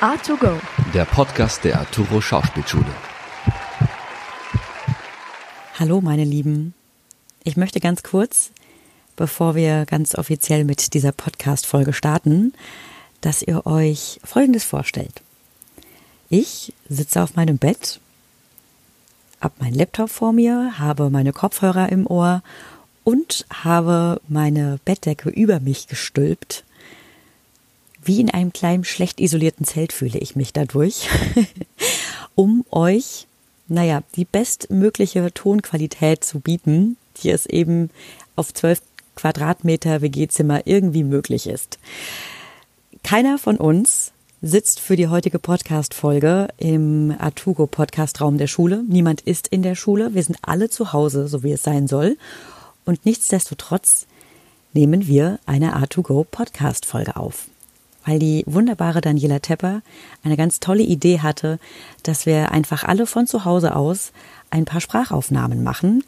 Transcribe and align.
A2Go, 0.00 0.60
der 0.94 1.06
Podcast 1.06 1.64
der 1.64 1.80
Arturo 1.80 2.20
Schauspielschule. 2.20 2.86
Hallo 5.76 6.00
meine 6.00 6.22
Lieben. 6.22 6.72
Ich 7.42 7.56
möchte 7.56 7.80
ganz 7.80 8.04
kurz, 8.04 8.52
bevor 9.16 9.56
wir 9.56 9.86
ganz 9.86 10.14
offiziell 10.14 10.64
mit 10.64 10.94
dieser 10.94 11.10
Podcast-Folge 11.10 11.92
starten, 11.92 12.52
dass 13.22 13.42
ihr 13.42 13.66
euch 13.66 14.20
Folgendes 14.22 14.62
vorstellt. 14.62 15.20
Ich 16.30 16.72
sitze 16.88 17.20
auf 17.20 17.34
meinem 17.34 17.58
Bett, 17.58 17.98
habe 19.40 19.54
meinen 19.58 19.74
Laptop 19.74 20.10
vor 20.10 20.32
mir, 20.32 20.78
habe 20.78 21.10
meine 21.10 21.32
Kopfhörer 21.32 21.90
im 21.90 22.06
Ohr 22.06 22.44
und 23.02 23.46
habe 23.52 24.20
meine 24.28 24.78
Bettdecke 24.84 25.28
über 25.28 25.58
mich 25.58 25.88
gestülpt 25.88 26.62
wie 28.08 28.20
in 28.20 28.30
einem 28.30 28.52
kleinen, 28.52 28.84
schlecht 28.84 29.20
isolierten 29.20 29.64
Zelt 29.64 29.92
fühle 29.92 30.18
ich 30.18 30.34
mich 30.34 30.52
dadurch, 30.52 31.08
um 32.34 32.64
euch, 32.70 33.28
naja, 33.68 34.02
die 34.16 34.24
bestmögliche 34.24 35.32
Tonqualität 35.32 36.24
zu 36.24 36.40
bieten, 36.40 36.96
die 37.22 37.30
es 37.30 37.46
eben 37.46 37.90
auf 38.34 38.52
zwölf 38.54 38.80
Quadratmeter 39.14 40.00
WG-Zimmer 40.00 40.62
irgendwie 40.66 41.04
möglich 41.04 41.46
ist. 41.46 41.78
Keiner 43.02 43.36
von 43.38 43.58
uns 43.58 44.12
sitzt 44.40 44.80
für 44.80 44.96
die 44.96 45.08
heutige 45.08 45.38
Podcast-Folge 45.38 46.48
im 46.56 47.14
Artugo 47.18 47.66
Podcast-Raum 47.66 48.38
der 48.38 48.46
Schule. 48.46 48.84
Niemand 48.88 49.20
ist 49.20 49.48
in 49.48 49.62
der 49.62 49.74
Schule. 49.74 50.14
Wir 50.14 50.22
sind 50.22 50.38
alle 50.42 50.70
zu 50.70 50.92
Hause, 50.92 51.28
so 51.28 51.42
wie 51.42 51.52
es 51.52 51.62
sein 51.62 51.88
soll. 51.88 52.16
Und 52.84 53.04
nichtsdestotrotz 53.04 54.06
nehmen 54.72 55.06
wir 55.06 55.40
eine 55.44 55.76
A2Go 55.76 56.24
Podcast-Folge 56.24 57.16
auf 57.16 57.48
weil 58.04 58.18
die 58.18 58.44
wunderbare 58.46 59.00
Daniela 59.00 59.40
Tepper 59.40 59.82
eine 60.22 60.36
ganz 60.36 60.60
tolle 60.60 60.82
Idee 60.82 61.20
hatte, 61.20 61.58
dass 62.02 62.26
wir 62.26 62.52
einfach 62.52 62.84
alle 62.84 63.06
von 63.06 63.26
zu 63.26 63.44
Hause 63.44 63.76
aus 63.76 64.12
ein 64.50 64.64
paar 64.64 64.80
Sprachaufnahmen 64.80 65.62
machen 65.62 66.04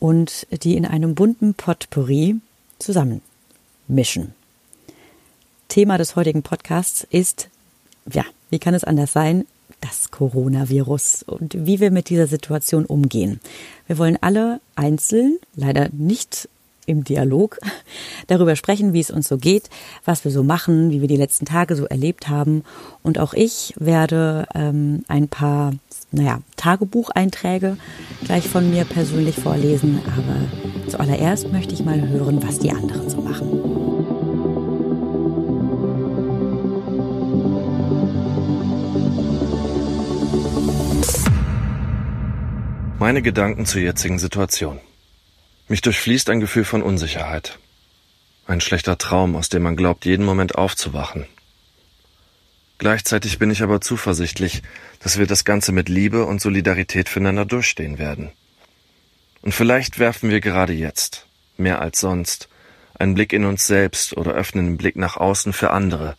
und 0.00 0.46
die 0.62 0.76
in 0.76 0.86
einem 0.86 1.14
bunten 1.14 1.54
Potpourri 1.54 2.36
zusammen 2.78 3.20
mischen. 3.88 4.34
Thema 5.68 5.98
des 5.98 6.16
heutigen 6.16 6.42
Podcasts 6.42 7.06
ist, 7.10 7.48
ja, 8.10 8.24
wie 8.50 8.58
kann 8.58 8.74
es 8.74 8.84
anders 8.84 9.12
sein, 9.12 9.46
das 9.80 10.10
Coronavirus 10.10 11.24
und 11.24 11.66
wie 11.66 11.80
wir 11.80 11.90
mit 11.90 12.08
dieser 12.08 12.26
Situation 12.26 12.84
umgehen. 12.84 13.40
Wir 13.86 13.98
wollen 13.98 14.18
alle 14.20 14.60
einzeln, 14.76 15.38
leider 15.54 15.88
nicht 15.92 16.48
im 16.86 17.04
Dialog 17.04 17.58
darüber 18.26 18.56
sprechen, 18.56 18.92
wie 18.92 19.00
es 19.00 19.10
uns 19.10 19.28
so 19.28 19.38
geht, 19.38 19.70
was 20.04 20.24
wir 20.24 20.30
so 20.30 20.42
machen, 20.42 20.90
wie 20.90 21.00
wir 21.00 21.08
die 21.08 21.16
letzten 21.16 21.46
Tage 21.46 21.76
so 21.76 21.86
erlebt 21.86 22.28
haben. 22.28 22.64
Und 23.02 23.18
auch 23.18 23.34
ich 23.34 23.74
werde 23.78 24.46
ähm, 24.54 25.04
ein 25.08 25.28
paar, 25.28 25.72
naja, 26.12 26.40
Tagebucheinträge 26.56 27.76
gleich 28.24 28.48
von 28.48 28.70
mir 28.70 28.84
persönlich 28.84 29.36
vorlesen. 29.36 30.00
Aber 30.06 30.90
zuallererst 30.90 31.52
möchte 31.52 31.74
ich 31.74 31.84
mal 31.84 32.08
hören, 32.08 32.42
was 32.42 32.58
die 32.58 32.70
anderen 32.70 33.08
so 33.08 33.20
machen. 33.20 33.84
Meine 42.98 43.20
Gedanken 43.20 43.66
zur 43.66 43.82
jetzigen 43.82 44.18
Situation. 44.18 44.78
Mich 45.66 45.80
durchfließt 45.80 46.28
ein 46.28 46.40
Gefühl 46.40 46.64
von 46.64 46.82
Unsicherheit. 46.82 47.58
Ein 48.46 48.60
schlechter 48.60 48.98
Traum, 48.98 49.34
aus 49.34 49.48
dem 49.48 49.62
man 49.62 49.76
glaubt, 49.76 50.04
jeden 50.04 50.26
Moment 50.26 50.56
aufzuwachen. 50.56 51.26
Gleichzeitig 52.76 53.38
bin 53.38 53.50
ich 53.50 53.62
aber 53.62 53.80
zuversichtlich, 53.80 54.62
dass 54.98 55.18
wir 55.18 55.26
das 55.26 55.46
Ganze 55.46 55.72
mit 55.72 55.88
Liebe 55.88 56.26
und 56.26 56.42
Solidarität 56.42 57.08
füreinander 57.08 57.46
durchstehen 57.46 57.98
werden. 57.98 58.30
Und 59.40 59.52
vielleicht 59.52 59.98
werfen 59.98 60.28
wir 60.28 60.40
gerade 60.40 60.74
jetzt, 60.74 61.26
mehr 61.56 61.80
als 61.80 61.98
sonst, 61.98 62.48
einen 62.98 63.14
Blick 63.14 63.32
in 63.32 63.46
uns 63.46 63.66
selbst 63.66 64.16
oder 64.16 64.32
öffnen 64.32 64.66
den 64.66 64.76
Blick 64.76 64.96
nach 64.96 65.16
außen 65.16 65.54
für 65.54 65.70
andere 65.70 66.16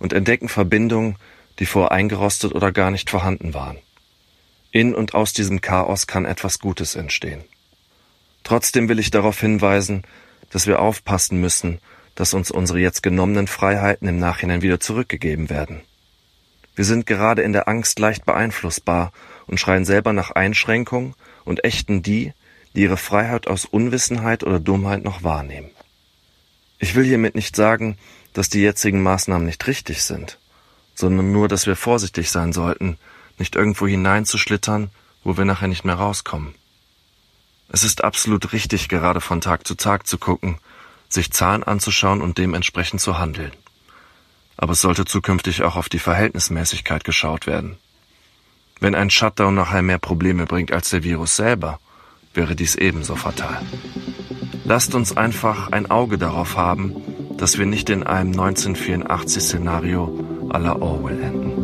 und 0.00 0.12
entdecken 0.12 0.48
Verbindungen, 0.48 1.16
die 1.60 1.66
vor 1.66 1.92
eingerostet 1.92 2.52
oder 2.52 2.72
gar 2.72 2.90
nicht 2.90 3.10
vorhanden 3.10 3.54
waren. 3.54 3.78
In 4.72 4.94
und 4.94 5.14
aus 5.14 5.32
diesem 5.32 5.60
Chaos 5.60 6.08
kann 6.08 6.24
etwas 6.24 6.58
Gutes 6.58 6.96
entstehen. 6.96 7.44
Trotzdem 8.48 8.88
will 8.88 8.98
ich 8.98 9.10
darauf 9.10 9.38
hinweisen, 9.38 10.04
dass 10.48 10.66
wir 10.66 10.80
aufpassen 10.80 11.38
müssen, 11.38 11.80
dass 12.14 12.32
uns 12.32 12.50
unsere 12.50 12.78
jetzt 12.78 13.02
genommenen 13.02 13.46
Freiheiten 13.46 14.08
im 14.08 14.18
Nachhinein 14.18 14.62
wieder 14.62 14.80
zurückgegeben 14.80 15.50
werden. 15.50 15.82
Wir 16.74 16.86
sind 16.86 17.04
gerade 17.04 17.42
in 17.42 17.52
der 17.52 17.68
Angst 17.68 17.98
leicht 17.98 18.24
beeinflussbar 18.24 19.12
und 19.48 19.60
schreien 19.60 19.84
selber 19.84 20.14
nach 20.14 20.30
Einschränkung 20.30 21.14
und 21.44 21.62
ächten 21.62 22.00
die, 22.00 22.32
die 22.74 22.84
ihre 22.84 22.96
Freiheit 22.96 23.48
aus 23.48 23.66
Unwissenheit 23.66 24.44
oder 24.44 24.60
Dummheit 24.60 25.04
noch 25.04 25.22
wahrnehmen. 25.22 25.68
Ich 26.78 26.94
will 26.94 27.04
hiermit 27.04 27.34
nicht 27.34 27.54
sagen, 27.54 27.98
dass 28.32 28.48
die 28.48 28.62
jetzigen 28.62 29.02
Maßnahmen 29.02 29.46
nicht 29.46 29.66
richtig 29.66 30.02
sind, 30.02 30.38
sondern 30.94 31.32
nur, 31.32 31.48
dass 31.48 31.66
wir 31.66 31.76
vorsichtig 31.76 32.30
sein 32.30 32.54
sollten, 32.54 32.96
nicht 33.36 33.56
irgendwo 33.56 33.86
hineinzuschlittern, 33.86 34.88
wo 35.22 35.36
wir 35.36 35.44
nachher 35.44 35.68
nicht 35.68 35.84
mehr 35.84 35.96
rauskommen. 35.96 36.54
Es 37.70 37.84
ist 37.84 38.02
absolut 38.02 38.52
richtig, 38.52 38.88
gerade 38.88 39.20
von 39.20 39.40
Tag 39.40 39.66
zu 39.66 39.74
Tag 39.74 40.06
zu 40.06 40.18
gucken, 40.18 40.58
sich 41.08 41.32
Zahlen 41.32 41.62
anzuschauen 41.62 42.22
und 42.22 42.38
dementsprechend 42.38 43.00
zu 43.00 43.18
handeln. 43.18 43.52
Aber 44.56 44.72
es 44.72 44.80
sollte 44.80 45.04
zukünftig 45.04 45.62
auch 45.62 45.76
auf 45.76 45.88
die 45.88 45.98
Verhältnismäßigkeit 45.98 47.04
geschaut 47.04 47.46
werden. 47.46 47.76
Wenn 48.80 48.94
ein 48.94 49.10
Shutdown 49.10 49.54
nachher 49.54 49.82
mehr 49.82 49.98
Probleme 49.98 50.46
bringt 50.46 50.72
als 50.72 50.90
der 50.90 51.02
Virus 51.02 51.36
selber, 51.36 51.78
wäre 52.34 52.56
dies 52.56 52.74
ebenso 52.74 53.16
fatal. 53.16 53.62
Lasst 54.64 54.94
uns 54.94 55.16
einfach 55.16 55.72
ein 55.72 55.90
Auge 55.90 56.18
darauf 56.18 56.56
haben, 56.56 56.96
dass 57.36 57.58
wir 57.58 57.66
nicht 57.66 57.90
in 57.90 58.02
einem 58.02 58.32
1984-Szenario 58.32 60.48
à 60.50 60.58
la 60.58 60.76
Orwell 60.76 61.22
enden. 61.22 61.57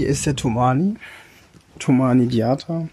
Hier 0.00 0.08
ist 0.08 0.24
der 0.24 0.34
Tomani, 0.34 0.94
Tomani 1.78 2.26
Diata. 2.26 2.88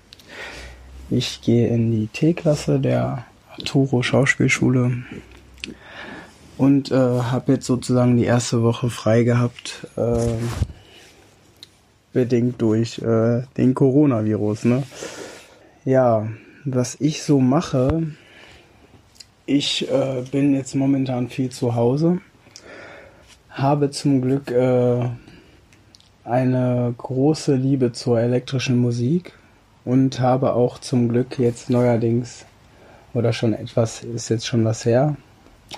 Ich 1.09 1.40
gehe 1.41 1.69
in 1.69 1.90
die 1.90 2.07
T-Klasse 2.07 2.81
der 2.81 3.23
Arturo 3.50 4.03
Schauspielschule 4.03 4.91
und 6.57 6.91
äh, 6.91 6.95
habe 6.95 7.53
jetzt 7.53 7.66
sozusagen 7.66 8.18
die 8.18 8.25
erste 8.25 8.62
Woche 8.62 8.90
frei 8.90 9.23
gehabt, 9.23 9.88
äh, 9.95 10.34
bedingt 12.12 12.62
durch 12.62 13.00
äh, 13.00 13.44
den 13.56 13.74
Coronavirus. 13.74 14.66
Ne? 14.66 14.84
Ja, 15.85 16.28
was 16.66 16.97
ich 17.00 17.24
so 17.24 17.39
mache, 17.39 18.03
ich 19.45 19.89
äh, 19.89 20.24
bin 20.29 20.53
jetzt 20.53 20.75
momentan 20.75 21.29
viel 21.29 21.51
zu 21.51 21.74
Hause, 21.74 22.19
habe 23.50 23.91
zum 23.91 24.22
Glück 24.22 24.51
äh, 24.51 25.07
eine 26.27 26.93
große 26.97 27.55
Liebe 27.55 27.93
zur 27.93 28.19
elektrischen 28.19 28.77
Musik 28.77 29.33
und 29.85 30.19
habe 30.19 30.53
auch 30.53 30.77
zum 30.79 31.07
Glück 31.07 31.39
jetzt 31.39 31.69
neuerdings 31.69 32.45
oder 33.13 33.31
schon 33.31 33.53
etwas, 33.53 34.03
ist 34.03 34.29
jetzt 34.29 34.45
schon 34.45 34.65
was 34.65 34.85
her, 34.85 35.15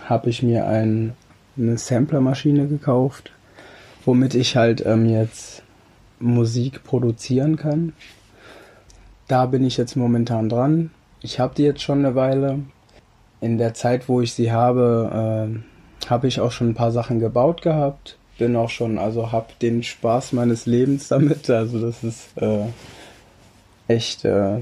habe 0.05 0.29
ich 0.29 0.41
mir 0.41 0.65
ein, 0.65 1.13
eine 1.55 1.77
Samplermaschine 1.77 2.67
gekauft, 2.67 3.31
womit 4.05 4.33
ich 4.33 4.55
halt 4.55 4.83
ähm, 4.85 5.07
jetzt 5.07 5.61
Musik 6.19 6.83
produzieren 6.83 7.55
kann. 7.55 7.93
Da 9.27 9.45
bin 9.45 9.63
ich 9.63 9.77
jetzt 9.77 9.95
momentan 9.95 10.49
dran. 10.49 10.90
Ich 11.22 11.40
habe 11.40 11.53
die 11.55 11.63
jetzt 11.63 11.84
schon 11.84 11.99
eine 11.99 12.16
Weile. 12.16 12.59
In 13.41 13.57
der 13.57 13.75
Zeit, 13.75 14.09
wo 14.09 14.19
ich 14.19 14.34
sie 14.34 14.52
habe, 14.52 15.53
äh, 16.03 16.09
habe 16.09 16.28
ich 16.28 16.41
auch 16.41 16.52
schon 16.52 16.69
ein 16.69 16.75
paar 16.75 16.91
Sachen 16.91 17.19
gebaut 17.19 17.61
gehabt 17.61 18.18
bin 18.40 18.56
auch 18.56 18.70
schon, 18.70 18.97
also 18.97 19.32
hab 19.32 19.59
den 19.59 19.84
Spaß 19.84 20.34
meines 20.34 20.66
Lebens 20.66 21.09
damit. 21.09 21.50
Also 21.50 21.80
das 21.80 22.03
ist 22.03 22.38
äh, 22.38 22.66
echt 23.88 24.26
äh, 24.26 24.62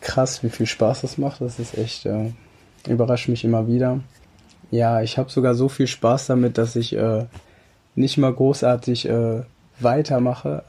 krass, 0.00 0.42
wie 0.42 0.50
viel 0.50 0.66
Spaß 0.66 1.00
das 1.02 1.16
macht. 1.16 1.40
Das 1.40 1.58
ist 1.58 1.78
echt, 1.78 2.04
äh, 2.04 2.32
überrascht 2.86 3.28
mich 3.28 3.44
immer 3.44 3.66
wieder. 3.68 4.00
Ja, 4.70 5.00
ich 5.02 5.16
habe 5.16 5.30
sogar 5.30 5.54
so 5.54 5.68
viel 5.68 5.86
Spaß 5.86 6.26
damit, 6.26 6.58
dass 6.58 6.76
ich 6.76 6.94
äh, 6.94 7.24
nicht 7.94 8.18
mal 8.18 8.32
großartig 8.32 9.08
äh, 9.08 9.42
weitermache, 9.80 10.64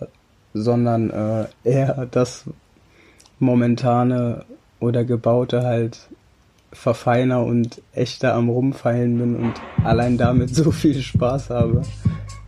sondern 0.54 1.10
äh, 1.10 1.46
eher 1.64 2.08
das 2.12 2.46
momentane 3.40 4.46
oder 4.80 5.04
gebaute 5.04 5.64
halt 5.64 6.00
verfeiner 6.72 7.44
und 7.44 7.82
echter 7.94 8.34
am 8.34 8.50
Rumfeilen 8.50 9.18
bin 9.18 9.36
und 9.36 9.54
allein 9.84 10.18
damit 10.18 10.54
so 10.56 10.72
viel 10.72 11.02
Spaß 11.02 11.50
habe 11.50 11.84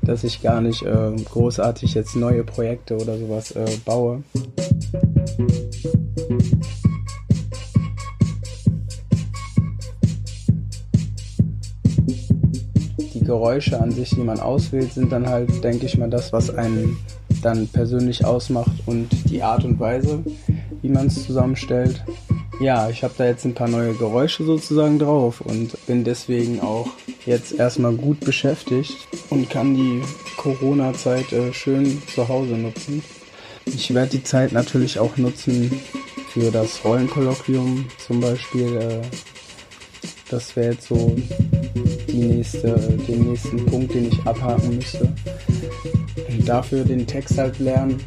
dass 0.05 0.23
ich 0.23 0.41
gar 0.41 0.61
nicht 0.61 0.83
äh, 0.83 1.11
großartig 1.25 1.93
jetzt 1.93 2.15
neue 2.15 2.43
Projekte 2.43 2.95
oder 2.95 3.17
sowas 3.17 3.51
äh, 3.51 3.65
baue. 3.83 4.23
Geräusche 13.25 13.81
an 13.81 13.91
sich, 13.91 14.11
die 14.11 14.21
man 14.21 14.39
auswählt, 14.39 14.93
sind 14.93 15.11
dann 15.11 15.27
halt, 15.27 15.63
denke 15.63 15.87
ich 15.87 15.97
mal, 15.97 16.09
das, 16.09 16.31
was 16.31 16.55
einen 16.55 16.97
dann 17.41 17.67
persönlich 17.67 18.23
ausmacht 18.23 18.71
und 18.85 19.09
die 19.29 19.43
Art 19.43 19.65
und 19.65 19.79
Weise, 19.79 20.23
wie 20.81 20.89
man 20.89 21.07
es 21.07 21.25
zusammenstellt. 21.25 22.03
Ja, 22.61 22.89
ich 22.89 23.03
habe 23.03 23.13
da 23.17 23.25
jetzt 23.25 23.43
ein 23.45 23.53
paar 23.53 23.67
neue 23.67 23.93
Geräusche 23.93 24.45
sozusagen 24.45 24.99
drauf 24.99 25.41
und 25.41 25.75
bin 25.87 26.03
deswegen 26.03 26.61
auch 26.61 26.87
jetzt 27.25 27.53
erstmal 27.53 27.93
gut 27.93 28.19
beschäftigt 28.19 29.07
und 29.29 29.49
kann 29.49 29.75
die 29.75 30.01
Corona-Zeit 30.37 31.31
äh, 31.33 31.53
schön 31.53 32.01
zu 32.13 32.27
Hause 32.27 32.53
nutzen. 32.53 33.03
Ich 33.65 33.93
werde 33.93 34.11
die 34.11 34.23
Zeit 34.23 34.51
natürlich 34.51 34.99
auch 34.99 35.17
nutzen 35.17 35.81
für 36.29 36.51
das 36.51 36.83
Rollenkolloquium 36.83 37.85
zum 38.05 38.19
Beispiel. 38.19 38.77
Äh, 38.77 39.01
das 40.29 40.55
wäre 40.55 40.73
jetzt 40.73 40.87
so 40.87 41.15
die 42.07 42.17
nächste, 42.17 42.73
den 43.07 43.29
nächsten 43.29 43.65
Punkt, 43.65 43.93
den 43.93 44.07
ich 44.07 44.25
abhaken 44.25 44.75
müsste. 44.75 45.13
Und 46.29 46.47
dafür 46.47 46.83
den 46.83 47.05
Text 47.05 47.37
halt 47.37 47.59
lernen. 47.59 48.01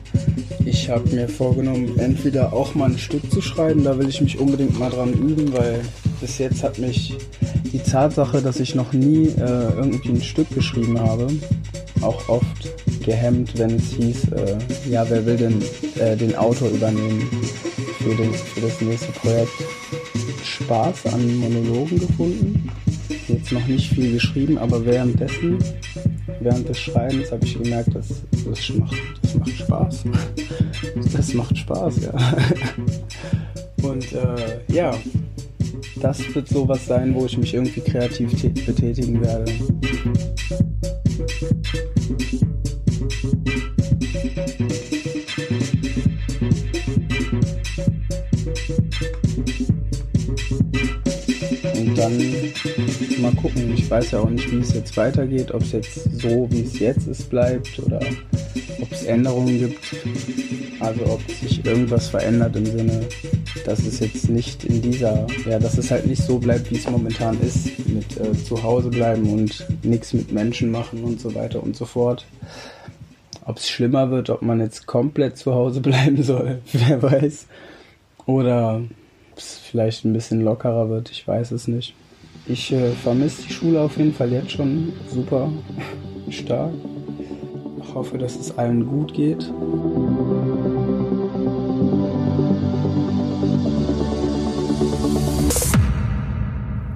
Ich 0.65 0.91
habe 0.91 1.09
mir 1.11 1.29
vorgenommen, 1.29 1.99
entweder 1.99 2.53
auch 2.53 2.75
mal 2.75 2.91
ein 2.91 2.99
Stück 2.99 3.31
zu 3.31 3.41
schreiben, 3.41 3.85
da 3.85 3.99
will 3.99 4.09
ich 4.09 4.21
mich 4.21 4.39
unbedingt 4.39 4.79
mal 4.79 4.91
dran 4.91 5.13
üben, 5.13 5.53
weil 5.53 5.81
bis 6.21 6.39
jetzt 6.39 6.63
hat 6.63 6.79
mich 6.79 7.15
die 7.73 7.79
Tatsache, 7.79 8.41
dass 8.41 8.61
ich 8.61 8.75
noch 8.75 8.93
nie 8.93 9.29
äh, 9.29 9.73
irgendwie 9.77 10.11
ein 10.11 10.23
Stück 10.23 10.49
geschrieben 10.55 10.99
habe, 10.99 11.29
auch 12.01 12.29
oft 12.29 12.69
gehemmt, 13.05 13.59
wenn 13.59 13.77
es 13.77 13.93
hieß, 13.93 14.33
äh, 14.33 14.59
ja, 14.89 15.09
wer 15.09 15.25
will 15.25 15.37
denn 15.37 15.63
äh, 15.99 16.17
den 16.17 16.35
Autor 16.37 16.69
übernehmen 16.71 17.29
für, 17.99 18.15
den, 18.15 18.33
für 18.33 18.61
das 18.61 18.81
nächste 18.81 19.13
Projekt. 19.13 19.53
Spaß 20.43 21.07
an 21.07 21.37
Monologen 21.39 21.99
gefunden. 21.99 22.71
Jetzt 23.29 23.53
noch 23.53 23.67
nicht 23.67 23.93
viel 23.93 24.13
geschrieben, 24.13 24.59
aber 24.59 24.85
währenddessen, 24.85 25.59
während 26.41 26.69
des 26.69 26.79
Schreibens 26.79 27.31
habe 27.31 27.45
ich 27.45 27.63
gemerkt, 27.63 27.95
dass 27.95 28.09
das 28.45 28.71
macht, 28.77 28.97
das 29.23 29.35
macht 29.35 29.51
Spaß. 29.51 30.05
Das 31.13 31.35
macht 31.35 31.57
Spaß, 31.57 31.95
ja. 32.03 32.37
Und 33.83 34.13
äh, 34.13 34.61
ja, 34.69 34.95
das 36.01 36.35
wird 36.35 36.49
sowas 36.49 36.87
sein, 36.87 37.15
wo 37.15 37.27
ich 37.27 37.37
mich 37.39 37.55
irgendwie 37.55 37.81
kreativ 37.81 38.31
betätigen 38.65 39.21
werde. 39.21 39.53
dann 51.99 52.17
mal 53.21 53.35
gucken. 53.35 53.75
Ich 53.75 53.91
weiß 53.91 54.13
ja 54.13 54.21
auch 54.21 54.31
nicht, 54.31 54.51
wie 54.53 54.61
es 54.61 54.73
jetzt 54.73 54.97
weitergeht, 54.97 55.53
ob 55.53 55.63
es 55.63 55.73
jetzt 55.73 56.21
so, 56.21 56.47
wie 56.51 56.63
es 56.63 56.79
jetzt 56.79 57.09
ist, 57.09 57.29
bleibt 57.29 57.79
oder 57.81 58.01
ob 58.81 58.93
es 58.93 59.05
Änderungen 59.05 59.59
gibt. 59.59 59.97
Also 60.81 61.05
ob 61.07 61.21
sich 61.31 61.65
irgendwas 61.65 62.09
verändert 62.09 62.55
im 62.55 62.67
Sinne, 62.67 63.01
dass 63.65 63.81
es 63.81 64.01
jetzt 64.01 64.29
nicht 64.29 64.65
in 64.65 64.83
dieser, 64.83 65.27
ja, 65.47 65.59
dass 65.59 65.79
es 65.79 65.91
halt 65.91 66.07
nicht 66.07 66.23
so 66.23 66.39
bleibt, 66.39 66.71
wie 66.71 66.77
es 66.77 66.89
momentan 66.89 67.41
ist, 67.41 67.87
mit 67.89 68.19
äh, 68.19 68.33
zu 68.33 68.63
Hause 68.63 68.91
bleiben 68.91 69.31
und 69.33 69.67
nichts 69.83 70.13
mit 70.13 70.33
Menschen 70.33 70.71
machen 70.71 71.05
und 71.05 71.21
so 71.21 71.35
weiter 71.35 71.63
und 71.63 71.77
so 71.77 71.85
fort. 71.85 72.25
Ob 73.45 73.57
es 73.57 73.69
schlimmer 73.69 74.11
wird, 74.11 74.31
ob 74.31 74.43
man 74.43 74.61
jetzt 74.61 74.87
komplett 74.87 75.37
zu 75.37 75.55
Hause 75.55 75.81
bleiben 75.83 76.23
soll, 76.23 76.59
wer 76.73 77.03
weiß. 77.03 77.47
Oder 78.27 78.83
es 79.37 79.57
vielleicht 79.57 80.05
ein 80.05 80.13
bisschen 80.13 80.43
lockerer 80.43 80.91
wird, 80.91 81.11
ich 81.11 81.27
weiß 81.27 81.53
es 81.53 81.69
nicht. 81.69 81.95
Ich 82.47 82.73
äh, 82.73 82.93
vermisse 82.93 83.43
die 83.43 83.53
Schule 83.53 83.81
auf 83.81 83.97
jeden 83.97 84.15
Fall 84.15 84.33
jetzt 84.33 84.53
schon 84.53 84.93
super 85.09 85.51
stark. 86.31 86.73
Ich 87.83 87.95
hoffe, 87.95 88.19
dass 88.19 88.37
es 88.37 88.57
allen 88.57 88.87
gut 88.87 89.15
geht. 89.15 89.51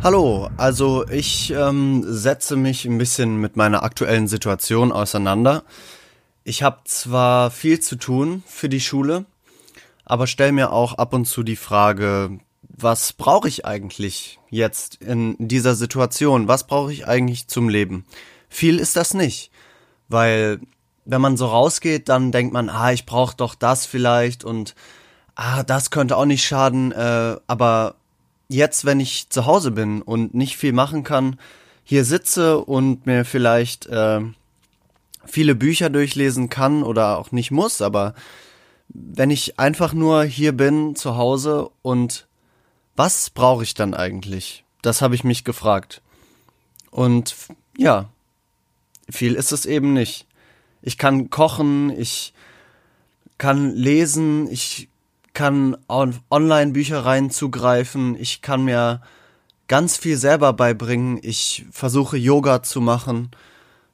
Hallo, 0.04 0.50
also 0.56 1.06
ich 1.06 1.52
ähm, 1.52 2.02
setze 2.04 2.56
mich 2.56 2.84
ein 2.86 2.98
bisschen 2.98 3.36
mit 3.36 3.54
meiner 3.54 3.84
aktuellen 3.84 4.26
Situation 4.26 4.90
auseinander. 4.90 5.62
Ich 6.42 6.64
habe 6.64 6.80
zwar 6.86 7.52
viel 7.52 7.78
zu 7.78 7.94
tun 7.94 8.42
für 8.44 8.68
die 8.68 8.80
Schule, 8.80 9.26
aber 10.04 10.26
stell 10.26 10.50
mir 10.50 10.72
auch 10.72 10.94
ab 10.94 11.14
und 11.14 11.26
zu 11.26 11.44
die 11.44 11.54
Frage, 11.54 12.40
was 12.62 13.12
brauche 13.12 13.46
ich 13.46 13.64
eigentlich 13.64 14.40
jetzt 14.50 14.96
in 14.96 15.36
dieser 15.38 15.76
Situation? 15.76 16.48
Was 16.48 16.66
brauche 16.66 16.92
ich 16.92 17.06
eigentlich 17.06 17.46
zum 17.46 17.68
Leben? 17.68 18.04
Viel 18.48 18.80
ist 18.80 18.96
das 18.96 19.14
nicht, 19.14 19.52
weil 20.08 20.58
wenn 21.04 21.20
man 21.20 21.36
so 21.36 21.46
rausgeht, 21.46 22.08
dann 22.08 22.32
denkt 22.32 22.52
man, 22.52 22.70
ah, 22.70 22.90
ich 22.90 23.06
brauche 23.06 23.36
doch 23.36 23.54
das 23.54 23.86
vielleicht 23.86 24.42
und 24.42 24.74
ah, 25.36 25.62
das 25.62 25.92
könnte 25.92 26.16
auch 26.16 26.24
nicht 26.24 26.44
schaden, 26.44 26.90
äh, 26.90 27.36
aber 27.46 27.94
jetzt, 28.52 28.84
wenn 28.84 29.00
ich 29.00 29.28
zu 29.30 29.46
Hause 29.46 29.70
bin 29.70 30.02
und 30.02 30.34
nicht 30.34 30.56
viel 30.56 30.72
machen 30.72 31.04
kann, 31.04 31.38
hier 31.84 32.04
sitze 32.04 32.58
und 32.58 33.06
mir 33.06 33.24
vielleicht 33.24 33.86
äh, 33.86 34.20
viele 35.24 35.54
Bücher 35.54 35.90
durchlesen 35.90 36.48
kann 36.48 36.82
oder 36.82 37.18
auch 37.18 37.32
nicht 37.32 37.50
muss, 37.50 37.82
aber 37.82 38.14
wenn 38.88 39.30
ich 39.30 39.58
einfach 39.58 39.92
nur 39.92 40.24
hier 40.24 40.52
bin 40.52 40.94
zu 40.94 41.16
Hause 41.16 41.70
und 41.82 42.26
was 42.94 43.30
brauche 43.30 43.62
ich 43.62 43.74
dann 43.74 43.94
eigentlich? 43.94 44.64
Das 44.82 45.00
habe 45.00 45.14
ich 45.14 45.24
mich 45.24 45.44
gefragt. 45.44 46.02
Und 46.90 47.34
ja, 47.78 48.10
viel 49.08 49.34
ist 49.34 49.52
es 49.52 49.64
eben 49.64 49.94
nicht. 49.94 50.26
Ich 50.82 50.98
kann 50.98 51.30
kochen, 51.30 51.90
ich 51.90 52.34
kann 53.38 53.74
lesen, 53.74 54.50
ich 54.50 54.88
kann 55.34 55.76
auf 55.88 56.20
Online-Büchereien 56.30 57.30
zugreifen, 57.30 58.16
ich 58.18 58.42
kann 58.42 58.64
mir 58.64 59.00
ganz 59.68 59.96
viel 59.96 60.16
selber 60.16 60.52
beibringen, 60.52 61.18
ich 61.22 61.64
versuche 61.70 62.16
Yoga 62.16 62.62
zu 62.62 62.80
machen 62.80 63.30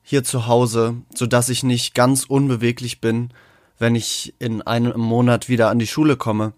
hier 0.03 0.25
zu 0.25 0.47
Hause, 0.47 0.97
so 1.15 1.27
dass 1.27 1.51
ich 1.51 1.63
nicht 1.63 1.95
ganz 1.95 2.25
unbeweglich 2.25 3.01
bin 3.01 3.31
wenn 3.79 3.95
ich 3.95 4.35
in 4.39 4.63
einem 4.63 5.01
Monat 5.01 5.49
wieder 5.49 5.71
an 5.71 5.79
die 5.79 5.87
Schule 5.87 6.17
komme. 6.17 6.53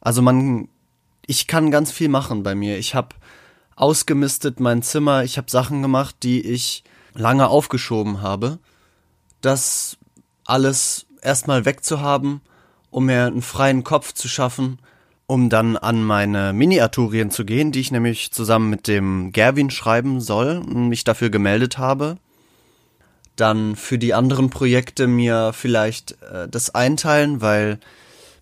Also 0.00 0.22
man, 0.22 0.68
ich 1.26 1.46
kann 1.46 1.70
ganz 1.70 1.92
viel 1.92 2.08
machen 2.08 2.42
bei 2.42 2.54
mir. 2.54 2.78
Ich 2.78 2.94
habe 2.94 3.14
ausgemistet 3.76 4.60
mein 4.60 4.82
Zimmer, 4.82 5.22
ich 5.22 5.38
habe 5.38 5.50
Sachen 5.50 5.82
gemacht, 5.82 6.16
die 6.22 6.44
ich 6.44 6.82
lange 7.14 7.48
aufgeschoben 7.48 8.22
habe. 8.22 8.58
Das 9.40 9.96
alles 10.44 11.06
erstmal 11.22 11.64
wegzuhaben, 11.64 12.40
um 12.90 13.06
mir 13.06 13.26
einen 13.26 13.42
freien 13.42 13.84
Kopf 13.84 14.12
zu 14.12 14.28
schaffen, 14.28 14.78
um 15.26 15.50
dann 15.50 15.76
an 15.76 16.02
meine 16.02 16.52
Miniaturien 16.52 17.30
zu 17.30 17.44
gehen, 17.44 17.72
die 17.72 17.80
ich 17.80 17.90
nämlich 17.90 18.32
zusammen 18.32 18.70
mit 18.70 18.88
dem 18.88 19.32
Gerwin 19.32 19.70
schreiben 19.70 20.20
soll 20.20 20.58
und 20.58 20.88
mich 20.88 21.04
dafür 21.04 21.30
gemeldet 21.30 21.78
habe 21.78 22.18
dann 23.40 23.76
für 23.76 23.98
die 23.98 24.14
anderen 24.14 24.50
Projekte 24.50 25.06
mir 25.06 25.52
vielleicht 25.52 26.20
äh, 26.22 26.48
das 26.48 26.74
einteilen, 26.74 27.40
weil 27.40 27.78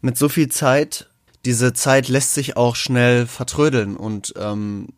mit 0.01 0.17
so 0.17 0.29
viel 0.29 0.49
Zeit, 0.49 1.09
diese 1.45 1.73
Zeit 1.73 2.09
lässt 2.09 2.35
sich 2.35 2.57
auch 2.57 2.77
schnell 2.77 3.27
vertrödeln 3.27 3.97
und 3.97 4.35
ähm, 4.39 4.89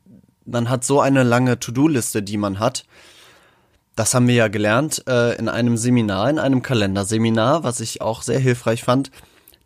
man 0.45 0.71
hat 0.71 0.85
so 0.85 1.00
eine 1.00 1.25
lange 1.25 1.59
To-Do-Liste, 1.59 2.23
die 2.23 2.38
man 2.38 2.59
hat. 2.59 2.85
Das 3.97 4.14
haben 4.14 4.28
wir 4.28 4.35
ja 4.35 4.49
gelernt 4.49 5.02
äh, 5.09 5.37
in 5.37 5.49
einem 5.49 5.76
Seminar, 5.76 6.31
in 6.31 6.38
einem 6.38 6.62
Kalenderseminar, 6.62 7.64
was 7.64 7.81
ich 7.81 8.00
auch 8.00 8.23
sehr 8.23 8.38
hilfreich 8.38 8.85
fand, 8.85 9.11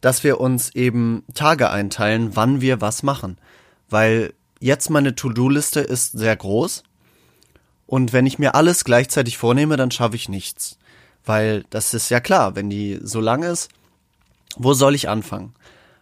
dass 0.03 0.23
wir 0.25 0.39
uns 0.41 0.75
eben 0.75 1.25
Tage 1.33 1.71
einteilen, 1.71 2.37
wann 2.37 2.61
wir 2.61 2.83
was 2.83 3.03
machen. 3.03 3.39
Weil 3.89 4.35
jetzt 4.61 4.91
meine 4.91 5.15
To-Do-Liste 5.15 5.81
ist 5.81 6.13
sehr 6.13 6.37
groß 6.37 6.83
und 7.87 8.13
wenn 8.13 8.27
ich 8.27 8.39
mir 8.39 8.55
alles 8.55 8.85
gleichzeitig 8.85 9.39
vornehme, 9.39 9.77
dann 9.77 9.91
schaffe 9.91 10.17
ich 10.17 10.29
nichts. 10.29 10.79
Weil 11.25 11.65
das 11.71 11.95
ist 11.95 12.09
ja 12.11 12.21
klar, 12.21 12.57
wenn 12.57 12.69
die 12.69 12.99
so 13.03 13.21
lang 13.21 13.43
ist, 13.43 13.71
wo 14.57 14.75
soll 14.75 14.95
ich 14.95 15.09
anfangen? 15.09 15.55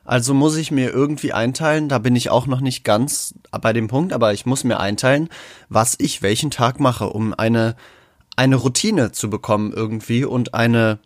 Also 0.04 0.32
muss 0.32 0.56
ich 0.56 0.70
mir 0.70 0.90
irgendwie 0.90 1.32
einteilen, 1.32 1.88
da 1.88 1.98
bin 1.98 2.16
ich 2.16 2.30
auch 2.30 2.46
noch 2.46 2.60
nicht 2.60 2.84
ganz 2.84 3.34
bei 3.60 3.72
dem 3.72 3.88
Punkt, 3.88 4.12
aber 4.12 4.32
ich 4.32 4.46
muss 4.46 4.64
mir 4.64 4.80
einteilen, 4.80 5.28
was 5.68 5.94
ich 5.98 6.22
welchen 6.22 6.50
Tag 6.50 6.80
mache, 6.80 7.10
um 7.10 7.34
eine, 7.34 7.76
eine 8.34 8.56
Routine 8.56 9.12
zu 9.12 9.28
bekommen 9.28 9.72
irgendwie 9.72 10.24
und 10.24 10.54
eine, 10.54 10.98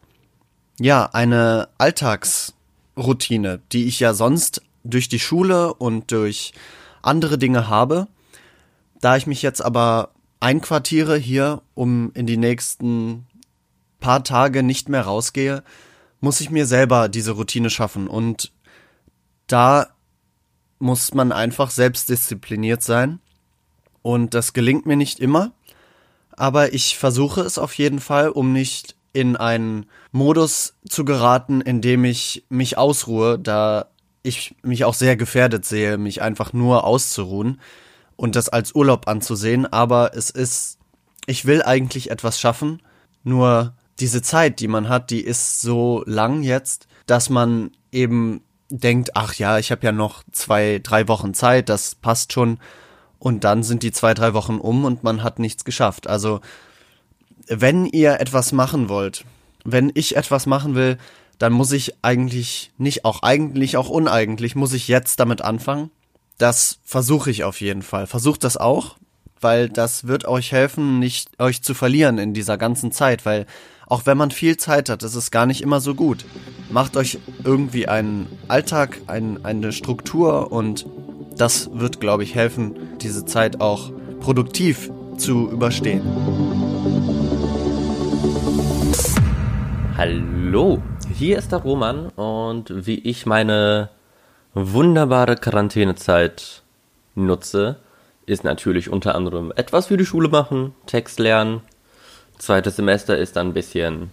ja, 0.78 1.10
eine 1.12 1.68
Alltagsroutine, 2.96 3.60
die 3.72 3.86
ich 3.86 4.00
ja 4.00 4.14
sonst 4.14 4.62
durch 4.84 5.08
die 5.08 5.18
Schule 5.18 5.74
und 5.74 6.10
durch 6.12 6.52
andere 7.02 7.38
Dinge 7.38 7.68
habe. 7.68 8.08
Da 9.00 9.16
ich 9.16 9.26
mich 9.26 9.42
jetzt 9.42 9.64
aber 9.64 10.10
einquartiere 10.40 11.16
hier, 11.16 11.62
um 11.74 12.12
in 12.14 12.26
die 12.26 12.36
nächsten 12.36 13.26
paar 14.00 14.24
Tage 14.24 14.62
nicht 14.62 14.88
mehr 14.88 15.02
rausgehe, 15.02 15.62
muss 16.20 16.40
ich 16.40 16.50
mir 16.50 16.66
selber 16.66 17.08
diese 17.08 17.32
Routine 17.32 17.70
schaffen. 17.70 18.08
Und 18.08 18.52
da 19.46 19.88
muss 20.78 21.14
man 21.14 21.32
einfach 21.32 21.70
selbstdiszipliniert 21.70 22.82
sein. 22.82 23.20
Und 24.02 24.34
das 24.34 24.52
gelingt 24.52 24.86
mir 24.86 24.96
nicht 24.96 25.20
immer. 25.20 25.52
aber 26.36 26.72
ich 26.72 26.98
versuche 26.98 27.42
es 27.42 27.58
auf 27.58 27.74
jeden 27.74 28.00
Fall, 28.00 28.28
um 28.28 28.52
nicht 28.52 28.96
in 29.12 29.36
einen 29.36 29.86
Modus 30.14 30.76
zu 30.88 31.04
geraten, 31.04 31.61
in 31.61 31.80
dem 31.80 32.04
ich 32.04 32.47
mich 32.49 32.78
ausruhe, 32.78 33.37
da 33.37 33.87
ich 34.23 34.54
mich 34.62 34.85
auch 34.85 34.94
sehr 34.94 35.16
gefährdet 35.16 35.64
sehe, 35.64 35.99
mich 35.99 36.23
einfach 36.23 36.52
nur 36.52 36.85
auszuruhen 36.85 37.61
und 38.14 38.37
das 38.37 38.49
als 38.49 38.76
Urlaub 38.76 39.09
anzusehen. 39.09 39.66
Aber 39.66 40.12
es 40.14 40.30
ist, 40.30 40.78
ich 41.26 41.47
will 41.47 41.64
eigentlich 41.64 42.12
etwas 42.12 42.38
schaffen, 42.38 42.80
nur 43.25 43.75
diese 43.99 44.23
Zeit, 44.23 44.61
die 44.61 44.68
man 44.68 44.88
hat, 44.88 45.11
die 45.11 45.21
ist 45.21 45.61
so 45.61 46.04
lang 46.06 46.44
jetzt, 46.44 46.87
dass 47.06 47.28
man 47.28 47.73
eben 47.90 48.40
denkt, 48.68 49.16
ach 49.16 49.35
ja, 49.35 49.59
ich 49.59 49.73
habe 49.73 49.85
ja 49.85 49.90
noch 49.90 50.23
zwei, 50.30 50.78
drei 50.80 51.09
Wochen 51.09 51.35
Zeit, 51.35 51.68
das 51.68 51.97
passt 51.97 52.33
schon. 52.33 52.61
Und 53.18 53.42
dann 53.42 53.64
sind 53.64 53.83
die 53.83 53.90
zwei, 53.92 54.14
drei 54.14 54.33
Wochen 54.33 54.59
um 54.59 54.85
und 54.85 55.02
man 55.02 55.25
hat 55.25 55.40
nichts 55.40 55.64
geschafft. 55.64 56.06
Also 56.06 56.40
wenn 57.49 57.85
ihr 57.87 58.21
etwas 58.21 58.52
machen 58.52 58.88
wollt, 58.88 59.25
wenn 59.64 59.90
ich 59.94 60.16
etwas 60.16 60.47
machen 60.47 60.75
will, 60.75 60.99
dann 61.38 61.52
muss 61.52 61.73
ich 61.73 61.94
eigentlich 62.02 62.73
nicht 62.78 63.04
auch 63.04 63.23
eigentlich 63.23 63.76
auch 63.76 63.88
uneigentlich 63.88 64.54
muss 64.54 64.73
ich 64.73 64.88
jetzt 64.88 65.18
damit 65.18 65.42
anfangen. 65.42 65.90
Das 66.38 66.78
versuche 66.85 67.30
ich 67.30 67.44
auf 67.44 67.61
jeden 67.61 67.83
Fall. 67.83 68.06
Versucht 68.06 68.44
das 68.44 68.56
auch, 68.56 68.97
weil 69.40 69.68
das 69.68 70.06
wird 70.06 70.26
euch 70.26 70.52
helfen, 70.52 70.99
nicht 70.99 71.40
euch 71.40 71.62
zu 71.62 71.75
verlieren 71.75 72.18
in 72.18 72.35
dieser 72.35 72.59
ganzen 72.59 72.92
Zeit, 72.92 73.26
weil 73.26 73.47
auch 73.87 74.06
wenn 74.06 74.16
man 74.16 74.30
viel 74.30 74.56
Zeit 74.56 74.88
hat, 74.88 75.02
ist 75.02 75.14
es 75.14 75.30
gar 75.30 75.47
nicht 75.47 75.61
immer 75.61 75.80
so 75.80 75.94
gut. 75.94 76.25
Macht 76.71 76.97
euch 76.97 77.18
irgendwie 77.44 77.87
einen 77.87 78.26
Alltag, 78.49 79.00
ein, 79.06 79.44
eine 79.44 79.73
Struktur 79.73 80.50
und 80.50 80.87
das 81.37 81.71
wird, 81.73 82.00
glaube 82.00 82.23
ich, 82.23 82.35
helfen, 82.35 82.75
diese 83.00 83.25
Zeit 83.26 83.61
auch 83.61 83.92
produktiv 84.21 84.90
zu 85.18 85.50
überstehen. 85.50 86.02
Hallo, 90.06 90.82
hier 91.16 91.38
ist 91.38 91.50
der 91.52 91.61
Roman 91.61 92.11
und 92.11 92.87
wie 92.87 92.99
ich 92.99 93.25
meine 93.25 93.88
wunderbare 94.52 95.34
Quarantänezeit 95.37 96.62
nutze, 97.14 97.76
ist 98.26 98.44
natürlich 98.44 98.90
unter 98.90 99.14
anderem 99.14 99.50
etwas 99.56 99.87
für 99.87 99.96
die 99.96 100.04
Schule 100.04 100.28
machen, 100.28 100.75
Text 100.84 101.20
lernen. 101.20 101.62
Zweites 102.37 102.76
Semester 102.76 103.16
ist 103.16 103.37
dann 103.37 103.49
ein 103.49 103.54
bisschen 103.54 104.11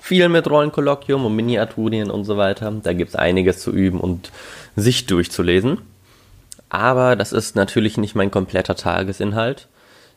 viel 0.00 0.28
mit 0.28 0.50
Rollenkolloquium 0.50 1.24
und 1.24 1.36
Miniaturien 1.36 2.10
und 2.10 2.24
so 2.24 2.36
weiter. 2.36 2.72
Da 2.82 2.92
gibt 2.92 3.10
es 3.10 3.14
einiges 3.14 3.60
zu 3.60 3.70
üben 3.70 4.00
und 4.00 4.32
sich 4.74 5.06
durchzulesen. 5.06 5.82
Aber 6.68 7.14
das 7.14 7.32
ist 7.32 7.54
natürlich 7.54 7.96
nicht 7.96 8.16
mein 8.16 8.32
kompletter 8.32 8.74
Tagesinhalt, 8.74 9.68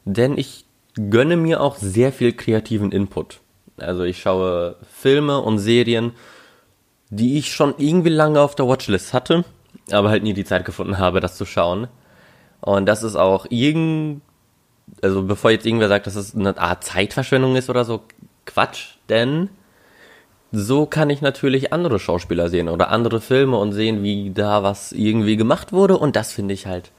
denn 0.06 0.36
ich 0.36 0.66
gönne 0.96 1.38
mir 1.38 1.62
auch 1.62 1.76
sehr 1.76 2.12
viel 2.12 2.34
kreativen 2.34 2.92
Input. 2.92 3.43
Also 3.78 4.04
ich 4.04 4.22
schaue 4.22 4.76
Filme 4.92 5.40
und 5.40 5.60
Serien, 5.60 6.12
die 7.10 7.38
ich 7.38 7.54
schon 7.54 7.74
irgendwie 7.78 8.10
lange 8.10 8.42
auf 8.42 8.56
der 8.56 8.68
Watchlist 8.68 9.14
hatte, 9.14 9.46
aber 9.92 10.10
halt 10.10 10.24
nie 10.24 10.34
die 10.34 10.46
Zeit 10.46 10.66
gefunden 10.66 10.98
habe, 10.98 11.20
das 11.20 11.38
zu 11.38 11.46
schauen. 11.46 11.88
Und 12.62 12.86
das 12.86 13.04
ist 13.04 13.16
auch 13.16 13.46
irgend, 13.50 14.22
also 15.02 15.24
bevor 15.24 15.52
jetzt 15.52 15.66
irgendwer 15.66 15.90
sagt, 15.90 16.08
dass 16.08 16.16
es 16.16 16.36
eine 16.36 16.58
Art 16.58 16.84
Zeitverschwendung 16.84 17.56
ist 17.56 17.70
oder 17.70 17.86
so, 17.86 18.02
Quatsch, 18.46 18.96
denn 19.10 19.50
so 20.52 20.86
kann 20.86 21.10
ich 21.10 21.22
natürlich 21.22 21.74
andere 21.74 22.00
Schauspieler 22.00 22.48
sehen 22.50 22.70
oder 22.70 22.90
andere 22.90 23.22
Filme 23.22 23.58
und 23.58 23.74
sehen, 23.74 24.04
wie 24.04 24.32
da 24.32 24.64
was 24.64 24.92
irgendwie 24.92 25.36
gemacht 25.36 25.74
wurde 25.74 25.98
und 25.98 26.16
das 26.16 26.32
finde 26.32 26.54
ich 26.54 26.68
halt 26.68 26.92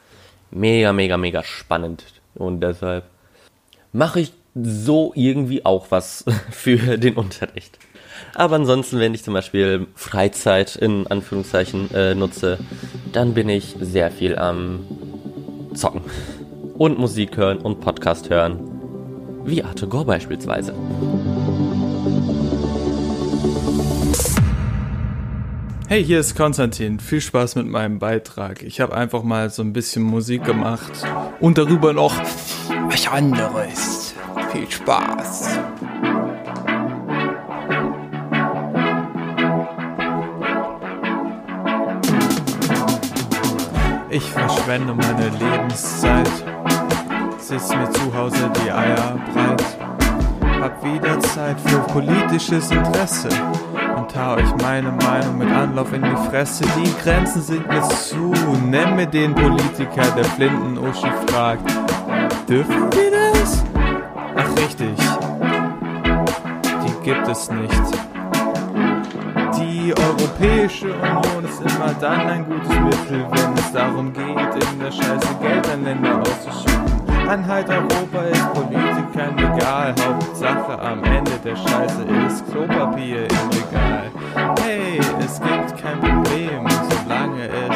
mega, 0.50 0.92
mega, 0.92 1.16
mega 1.16 1.42
spannend 1.44 2.04
und 2.34 2.60
deshalb 2.60 3.04
mache 3.92 4.20
ich 4.20 4.32
so 4.54 5.12
irgendwie 5.14 5.64
auch 5.64 5.90
was 5.90 6.24
für 6.50 6.98
den 6.98 7.14
Unterricht. 7.14 7.78
Aber 8.34 8.56
ansonsten, 8.56 8.98
wenn 8.98 9.14
ich 9.14 9.22
zum 9.22 9.34
Beispiel 9.34 9.86
Freizeit 9.94 10.76
in 10.76 11.06
Anführungszeichen 11.06 11.92
äh, 11.94 12.14
nutze, 12.14 12.58
dann 13.12 13.34
bin 13.34 13.48
ich 13.48 13.76
sehr 13.80 14.10
viel 14.10 14.36
am 14.36 14.80
Zocken 15.74 16.02
und 16.76 16.98
Musik 16.98 17.36
hören 17.36 17.58
und 17.58 17.80
Podcast 17.80 18.30
hören, 18.30 18.60
wie 19.44 19.62
Arte 19.62 19.86
Gore 19.86 20.04
beispielsweise. 20.04 20.74
Hey, 25.86 26.02
hier 26.02 26.18
ist 26.18 26.34
Konstantin. 26.34 26.98
Viel 26.98 27.20
Spaß 27.20 27.56
mit 27.56 27.66
meinem 27.66 27.98
Beitrag. 27.98 28.62
Ich 28.62 28.80
habe 28.80 28.96
einfach 28.96 29.22
mal 29.22 29.50
so 29.50 29.62
ein 29.62 29.72
bisschen 29.72 30.02
Musik 30.02 30.42
gemacht 30.44 30.92
und 31.40 31.58
darüber 31.58 31.92
noch 31.92 32.16
was 32.88 33.06
anderes. 33.06 34.14
Viel 34.54 34.70
Spaß! 34.70 35.58
Ich 44.10 44.30
verschwende 44.30 44.94
meine 44.94 45.28
Lebenszeit, 45.40 46.30
sitz 47.38 47.68
mir 47.70 47.90
zu 47.90 48.14
Hause 48.14 48.48
die 48.64 48.70
Eier 48.70 49.18
breit, 49.32 49.64
hab 50.60 50.84
wieder 50.84 51.18
Zeit 51.18 51.60
für 51.60 51.78
politisches 51.92 52.70
Interesse 52.70 53.30
und 53.96 54.16
hau 54.16 54.34
euch 54.36 54.54
meine 54.62 54.92
Meinung 54.92 55.38
mit 55.38 55.50
Anlauf 55.50 55.92
in 55.92 56.02
die 56.02 56.30
Fresse. 56.30 56.62
Die 56.76 57.02
Grenzen 57.02 57.42
sind 57.42 57.66
mir 57.66 57.82
zu, 57.88 58.32
nenn 58.64 58.94
mir 58.94 59.06
den 59.08 59.34
Politiker, 59.34 60.08
der 60.16 60.24
Flinten-Uschi 60.24 61.10
fragt, 61.26 61.68
dürfen 62.48 62.92
wir 62.92 63.10
das? 63.10 63.33
Richtig, 64.64 64.96
die 66.82 67.04
gibt 67.04 67.28
es 67.28 67.50
nicht. 67.50 67.84
Die 69.58 69.92
Europäische 69.94 70.86
Union 70.86 71.44
ist 71.44 71.60
immer 71.60 71.92
dann 72.00 72.20
ein 72.20 72.46
gutes 72.46 72.70
Mittel, 72.70 73.26
wenn 73.30 73.52
es 73.58 73.72
darum 73.72 74.10
geht, 74.10 74.64
in 74.72 74.80
der 74.80 74.90
Scheiße 74.90 75.34
Geld 75.42 75.68
an 75.70 75.84
Länder 75.84 76.18
auszuschütten. 76.18 77.28
Anhalt 77.28 77.68
Europa 77.68 78.22
ist 78.32 78.52
Politikern 78.54 79.38
egal, 79.38 79.94
Hauptsache 80.02 80.78
am 80.78 81.04
Ende 81.04 81.32
der 81.44 81.56
Scheiße 81.56 82.02
ist 82.26 82.50
Klopapier 82.50 83.24
im 83.24 83.50
Regal. 83.50 84.10
Hey, 84.62 84.98
es 85.20 85.40
gibt 85.42 85.82
kein 85.82 86.00
Problem, 86.00 86.66
solange 86.88 87.48
es 87.48 87.73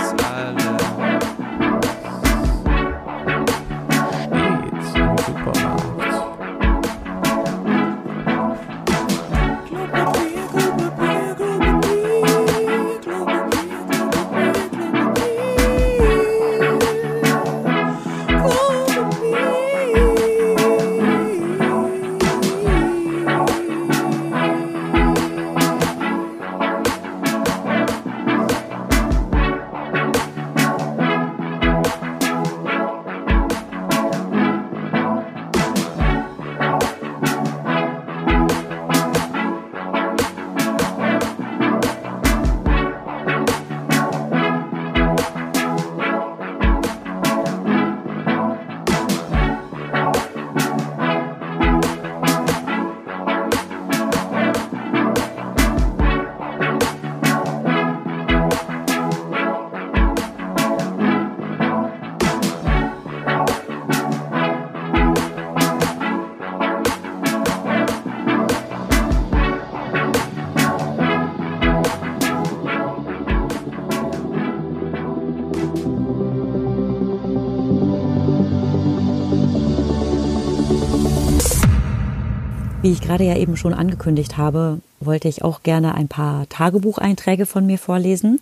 Wie 82.88 82.92
ich 82.92 83.02
gerade 83.02 83.24
ja 83.24 83.36
eben 83.36 83.58
schon 83.58 83.74
angekündigt 83.74 84.38
habe, 84.38 84.80
wollte 84.98 85.28
ich 85.28 85.44
auch 85.44 85.62
gerne 85.62 85.94
ein 85.94 86.08
paar 86.08 86.48
Tagebucheinträge 86.48 87.44
von 87.44 87.66
mir 87.66 87.76
vorlesen. 87.76 88.40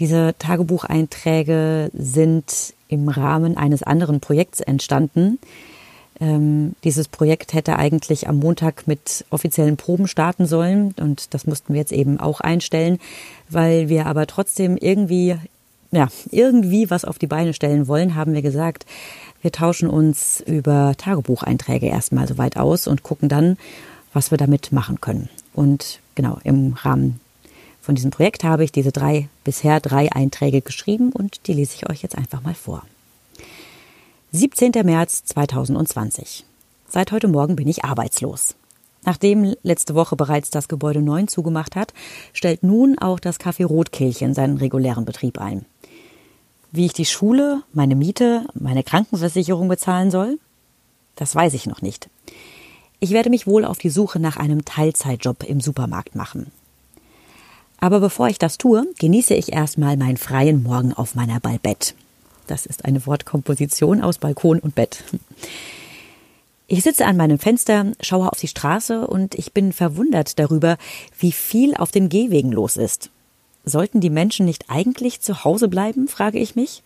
Diese 0.00 0.34
Tagebucheinträge 0.36 1.88
sind 1.96 2.74
im 2.88 3.08
Rahmen 3.08 3.56
eines 3.56 3.84
anderen 3.84 4.18
Projekts 4.18 4.58
entstanden. 4.58 5.38
Ähm, 6.20 6.74
dieses 6.82 7.06
Projekt 7.06 7.54
hätte 7.54 7.76
eigentlich 7.76 8.26
am 8.26 8.40
Montag 8.40 8.88
mit 8.88 9.24
offiziellen 9.30 9.76
Proben 9.76 10.08
starten 10.08 10.46
sollen 10.46 10.92
und 10.98 11.32
das 11.32 11.46
mussten 11.46 11.72
wir 11.72 11.78
jetzt 11.78 11.92
eben 11.92 12.18
auch 12.18 12.40
einstellen, 12.40 12.98
weil 13.48 13.88
wir 13.88 14.06
aber 14.06 14.26
trotzdem 14.26 14.76
irgendwie, 14.76 15.36
ja, 15.92 16.08
irgendwie 16.32 16.90
was 16.90 17.04
auf 17.04 17.20
die 17.20 17.28
Beine 17.28 17.54
stellen 17.54 17.86
wollen, 17.86 18.16
haben 18.16 18.34
wir 18.34 18.42
gesagt, 18.42 18.86
wir 19.42 19.52
tauschen 19.52 19.88
uns 19.88 20.40
über 20.40 20.94
Tagebucheinträge 20.96 21.86
erstmal 21.86 22.26
soweit 22.26 22.56
aus 22.56 22.86
und 22.86 23.02
gucken 23.02 23.28
dann, 23.28 23.56
was 24.12 24.30
wir 24.30 24.38
damit 24.38 24.72
machen 24.72 25.00
können. 25.00 25.28
Und 25.52 26.00
genau, 26.14 26.38
im 26.44 26.72
Rahmen 26.72 27.20
von 27.80 27.94
diesem 27.94 28.10
Projekt 28.10 28.44
habe 28.44 28.64
ich 28.64 28.72
diese 28.72 28.92
drei, 28.92 29.28
bisher 29.44 29.80
drei 29.80 30.12
Einträge 30.12 30.60
geschrieben 30.60 31.10
und 31.12 31.46
die 31.46 31.52
lese 31.52 31.74
ich 31.74 31.88
euch 31.88 32.02
jetzt 32.02 32.18
einfach 32.18 32.42
mal 32.42 32.54
vor. 32.54 32.82
17. 34.32 34.72
März 34.84 35.24
2020. 35.24 36.44
Seit 36.88 37.12
heute 37.12 37.28
Morgen 37.28 37.56
bin 37.56 37.66
ich 37.66 37.84
arbeitslos. 37.84 38.56
Nachdem 39.04 39.54
letzte 39.62 39.94
Woche 39.94 40.16
bereits 40.16 40.50
das 40.50 40.68
Gebäude 40.68 41.00
9 41.00 41.28
zugemacht 41.28 41.76
hat, 41.76 41.94
stellt 42.34 42.62
nun 42.62 42.98
auch 42.98 43.20
das 43.20 43.40
Café 43.40 43.64
Rotkehlchen 43.64 44.34
seinen 44.34 44.58
regulären 44.58 45.06
Betrieb 45.06 45.38
ein. 45.38 45.64
Wie 46.70 46.86
ich 46.86 46.92
die 46.92 47.06
Schule, 47.06 47.62
meine 47.72 47.96
Miete, 47.96 48.46
meine 48.54 48.82
Krankenversicherung 48.82 49.68
bezahlen 49.68 50.10
soll? 50.10 50.38
Das 51.16 51.34
weiß 51.34 51.54
ich 51.54 51.66
noch 51.66 51.82
nicht. 51.82 52.10
Ich 53.00 53.10
werde 53.10 53.30
mich 53.30 53.46
wohl 53.46 53.64
auf 53.64 53.78
die 53.78 53.90
Suche 53.90 54.20
nach 54.20 54.36
einem 54.36 54.64
Teilzeitjob 54.64 55.44
im 55.44 55.60
Supermarkt 55.60 56.14
machen. 56.14 56.50
Aber 57.80 58.00
bevor 58.00 58.28
ich 58.28 58.38
das 58.38 58.58
tue, 58.58 58.86
genieße 58.98 59.34
ich 59.34 59.52
erstmal 59.52 59.96
meinen 59.96 60.16
freien 60.16 60.62
Morgen 60.62 60.92
auf 60.92 61.14
meiner 61.14 61.40
Ballbett. 61.40 61.94
Das 62.48 62.66
ist 62.66 62.84
eine 62.84 63.06
Wortkomposition 63.06 64.02
aus 64.02 64.18
Balkon 64.18 64.58
und 64.58 64.74
Bett. 64.74 65.04
Ich 66.66 66.82
sitze 66.82 67.06
an 67.06 67.16
meinem 67.16 67.38
Fenster, 67.38 67.92
schaue 68.00 68.30
auf 68.30 68.38
die 68.38 68.48
Straße 68.48 69.06
und 69.06 69.34
ich 69.36 69.52
bin 69.52 69.72
verwundert 69.72 70.38
darüber, 70.38 70.76
wie 71.18 71.32
viel 71.32 71.74
auf 71.74 71.92
den 71.92 72.08
Gehwegen 72.08 72.52
los 72.52 72.76
ist. 72.76 73.10
Sollten 73.68 74.00
die 74.00 74.08
Menschen 74.08 74.46
nicht 74.46 74.70
eigentlich 74.70 75.20
zu 75.20 75.44
Hause 75.44 75.68
bleiben, 75.68 76.08
frage 76.08 76.38
ich 76.38 76.56
mich. 76.56 76.82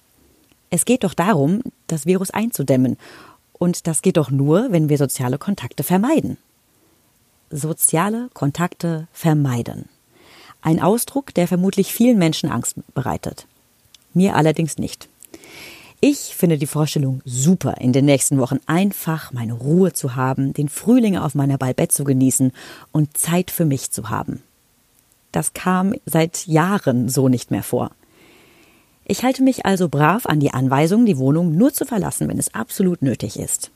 Es 0.68 0.84
geht 0.84 1.04
doch 1.04 1.14
darum, 1.14 1.62
das 1.86 2.06
Virus 2.06 2.30
einzudämmen. 2.30 2.96
Und 3.52 3.86
das 3.86 4.02
geht 4.02 4.16
doch 4.16 4.30
nur, 4.30 4.72
wenn 4.72 4.88
wir 4.88 4.98
soziale 4.98 5.38
Kontakte 5.38 5.84
vermeiden. 5.84 6.38
Soziale 7.50 8.30
Kontakte 8.34 9.06
vermeiden. 9.12 9.88
Ein 10.60 10.80
Ausdruck, 10.80 11.32
der 11.34 11.46
vermutlich 11.46 11.92
vielen 11.92 12.18
Menschen 12.18 12.50
Angst 12.50 12.74
bereitet. 12.94 13.46
Mir 14.12 14.34
allerdings 14.34 14.78
nicht. 14.78 15.08
Ich 16.00 16.34
finde 16.34 16.58
die 16.58 16.66
Vorstellung 16.66 17.22
super, 17.24 17.76
in 17.78 17.92
den 17.92 18.06
nächsten 18.06 18.38
Wochen 18.38 18.58
einfach 18.66 19.32
meine 19.32 19.52
Ruhe 19.52 19.92
zu 19.92 20.16
haben, 20.16 20.52
den 20.52 20.68
Frühling 20.68 21.16
auf 21.16 21.36
meiner 21.36 21.58
Ballbett 21.58 21.92
zu 21.92 22.02
genießen 22.02 22.50
und 22.90 23.16
Zeit 23.16 23.52
für 23.52 23.66
mich 23.66 23.92
zu 23.92 24.10
haben. 24.10 24.42
Das 25.32 25.54
kam 25.54 25.94
seit 26.06 26.46
Jahren 26.46 27.08
so 27.08 27.28
nicht 27.28 27.50
mehr 27.50 27.62
vor. 27.62 27.90
Ich 29.04 29.24
halte 29.24 29.42
mich 29.42 29.66
also 29.66 29.88
brav 29.88 30.26
an 30.26 30.40
die 30.40 30.52
Anweisung, 30.52 31.06
die 31.06 31.18
Wohnung 31.18 31.56
nur 31.56 31.72
zu 31.72 31.84
verlassen, 31.84 32.28
wenn 32.28 32.38
es 32.38 32.54
absolut 32.54 33.02
nötig 33.02 33.38
ist. 33.38 33.70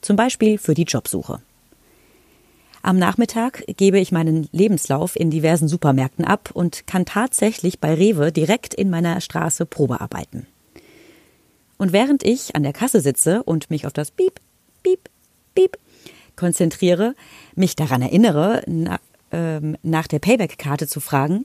Zum 0.00 0.16
Beispiel 0.16 0.58
für 0.58 0.74
die 0.74 0.84
Jobsuche. 0.84 1.40
Am 2.82 2.98
Nachmittag 2.98 3.64
gebe 3.76 3.98
ich 3.98 4.10
meinen 4.10 4.48
Lebenslauf 4.52 5.16
in 5.16 5.30
diversen 5.30 5.68
Supermärkten 5.68 6.24
ab 6.24 6.50
und 6.54 6.86
kann 6.86 7.04
tatsächlich 7.04 7.78
bei 7.78 7.92
Rewe 7.92 8.32
direkt 8.32 8.72
in 8.72 8.88
meiner 8.88 9.20
Straße 9.20 9.66
Probe 9.66 10.00
arbeiten. 10.00 10.46
Und 11.76 11.92
während 11.92 12.22
ich 12.22 12.56
an 12.56 12.62
der 12.62 12.72
Kasse 12.72 13.00
sitze 13.00 13.42
und 13.42 13.70
mich 13.70 13.86
auf 13.86 13.92
das 13.92 14.10
Piep, 14.10 14.40
Piep, 14.82 15.10
Piep 15.54 15.78
konzentriere, 16.36 17.14
mich 17.54 17.76
daran 17.76 18.00
erinnere, 18.00 18.62
ähm, 19.32 19.76
nach 19.82 20.06
der 20.06 20.18
Payback-Karte 20.18 20.86
zu 20.86 21.00
fragen, 21.00 21.44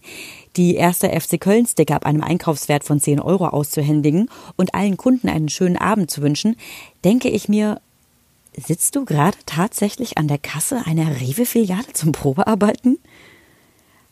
die 0.55 0.75
erste 0.75 1.09
FC 1.09 1.39
Köln-Sticker 1.39 1.95
ab 1.95 2.05
einem 2.05 2.21
Einkaufswert 2.21 2.83
von 2.83 2.99
10 2.99 3.19
Euro 3.19 3.47
auszuhändigen 3.47 4.29
und 4.55 4.73
allen 4.73 4.97
Kunden 4.97 5.29
einen 5.29 5.49
schönen 5.49 5.77
Abend 5.77 6.11
zu 6.11 6.21
wünschen, 6.21 6.55
denke 7.03 7.29
ich 7.29 7.49
mir, 7.49 7.79
Sitzt 8.57 8.95
du 8.95 9.03
gerade 9.03 9.37
tatsächlich 9.45 10.17
an 10.17 10.29
der 10.29 10.37
Kasse 10.37 10.83
einer 10.85 11.19
Rewe-Filiale 11.19 11.91
zum 11.93 12.13
Probearbeiten? 12.13 12.99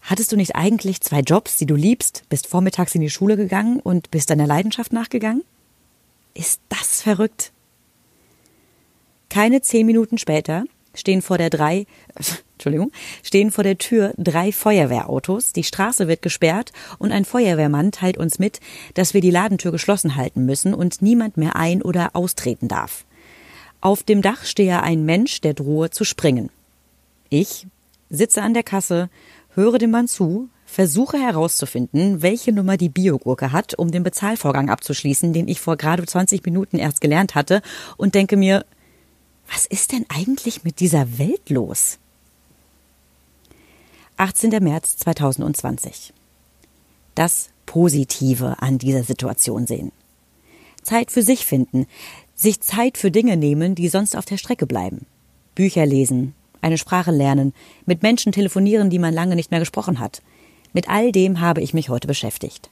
Hattest 0.01 0.33
du 0.33 0.35
nicht 0.35 0.55
eigentlich 0.55 0.99
zwei 0.99 1.21
Jobs, 1.21 1.57
die 1.57 1.65
du 1.65 1.75
liebst, 1.75 2.23
bist 2.27 2.47
vormittags 2.47 2.93
in 2.93 3.01
die 3.01 3.09
Schule 3.09 3.37
gegangen 3.37 3.79
und 3.79 4.11
bist 4.11 4.29
deiner 4.29 4.45
Leidenschaft 4.47 4.91
nachgegangen? 4.91 5.43
Ist 6.33 6.59
das 6.67 7.01
verrückt? 7.01 7.53
Keine 9.29 9.61
zehn 9.61 9.85
Minuten 9.85 10.17
später 10.17 10.65
stehen 10.93 11.21
vor 11.21 11.37
der 11.37 11.49
drei, 11.49 11.85
Entschuldigung, 12.63 12.93
stehen 13.23 13.51
vor 13.51 13.65
der 13.65 13.77
Tür 13.77 14.13
drei 14.17 14.53
Feuerwehrautos, 14.53 15.51
die 15.51 15.65
Straße 15.65 16.07
wird 16.07 16.21
gesperrt 16.21 16.71
und 16.97 17.11
ein 17.11 17.25
Feuerwehrmann 17.25 17.91
teilt 17.91 18.17
uns 18.17 18.39
mit, 18.39 18.61
dass 18.93 19.13
wir 19.13 19.19
die 19.19 19.31
Ladentür 19.31 19.73
geschlossen 19.73 20.15
halten 20.15 20.45
müssen 20.45 20.73
und 20.73 21.01
niemand 21.01 21.35
mehr 21.35 21.57
ein- 21.57 21.81
oder 21.81 22.11
austreten 22.13 22.69
darf. 22.69 23.03
Auf 23.81 24.03
dem 24.03 24.21
Dach 24.21 24.45
stehe 24.45 24.81
ein 24.81 25.03
Mensch, 25.03 25.41
der 25.41 25.53
drohe 25.53 25.89
zu 25.89 26.05
springen. 26.05 26.49
Ich 27.27 27.67
sitze 28.09 28.41
an 28.41 28.53
der 28.53 28.63
Kasse, 28.63 29.09
höre 29.55 29.77
dem 29.77 29.91
Mann 29.91 30.07
zu, 30.07 30.47
versuche 30.65 31.17
herauszufinden, 31.17 32.21
welche 32.21 32.53
Nummer 32.53 32.77
die 32.77 32.87
Biogurke 32.87 33.51
hat, 33.51 33.77
um 33.77 33.91
den 33.91 34.03
Bezahlvorgang 34.03 34.69
abzuschließen, 34.69 35.33
den 35.33 35.49
ich 35.49 35.59
vor 35.59 35.75
gerade 35.75 36.05
20 36.05 36.45
Minuten 36.45 36.77
erst 36.77 37.01
gelernt 37.01 37.35
hatte, 37.35 37.61
und 37.97 38.15
denke 38.15 38.37
mir, 38.37 38.65
was 39.51 39.65
ist 39.65 39.91
denn 39.91 40.05
eigentlich 40.07 40.63
mit 40.63 40.79
dieser 40.79 41.17
Welt 41.19 41.49
los? 41.49 41.99
18. 44.17 44.51
März 44.63 44.97
2020. 44.97 46.13
Das 47.15 47.49
Positive 47.65 48.57
an 48.59 48.77
dieser 48.77 49.03
Situation 49.03 49.65
sehen. 49.65 49.91
Zeit 50.83 51.09
für 51.09 51.23
sich 51.23 51.47
finden, 51.47 51.87
sich 52.35 52.61
Zeit 52.61 52.99
für 52.99 53.09
Dinge 53.09 53.37
nehmen, 53.37 53.73
die 53.73 53.89
sonst 53.89 54.15
auf 54.15 54.25
der 54.25 54.37
Strecke 54.37 54.67
bleiben. 54.67 55.07
Bücher 55.55 55.87
lesen, 55.87 56.35
eine 56.61 56.77
Sprache 56.77 57.09
lernen, 57.09 57.53
mit 57.87 58.03
Menschen 58.03 58.31
telefonieren, 58.31 58.91
die 58.91 58.99
man 58.99 59.15
lange 59.15 59.35
nicht 59.35 59.49
mehr 59.49 59.59
gesprochen 59.59 59.99
hat. 59.99 60.21
Mit 60.73 60.89
all 60.89 61.11
dem 61.11 61.39
habe 61.39 61.61
ich 61.61 61.73
mich 61.73 61.89
heute 61.89 62.07
beschäftigt. 62.07 62.69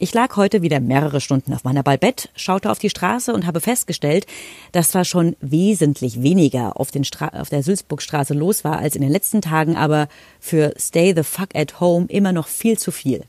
Ich 0.00 0.14
lag 0.14 0.36
heute 0.36 0.62
wieder 0.62 0.78
mehrere 0.78 1.20
Stunden 1.20 1.52
auf 1.52 1.64
meiner 1.64 1.82
Ballbett, 1.82 2.30
schaute 2.36 2.70
auf 2.70 2.78
die 2.78 2.88
Straße 2.88 3.34
und 3.34 3.46
habe 3.46 3.60
festgestellt, 3.60 4.26
dass 4.70 4.90
zwar 4.90 5.04
schon 5.04 5.34
wesentlich 5.40 6.22
weniger 6.22 6.78
auf, 6.78 6.90
auf 7.32 7.48
der 7.48 7.62
Sülzburgstraße 7.64 8.32
los 8.32 8.62
war 8.62 8.78
als 8.78 8.94
in 8.94 9.02
den 9.02 9.10
letzten 9.10 9.40
Tagen, 9.40 9.76
aber 9.76 10.06
für 10.38 10.72
Stay 10.78 11.14
the 11.16 11.24
Fuck 11.24 11.48
at 11.56 11.80
Home 11.80 12.06
immer 12.08 12.30
noch 12.30 12.46
viel 12.46 12.78
zu 12.78 12.92
viel. 12.92 13.24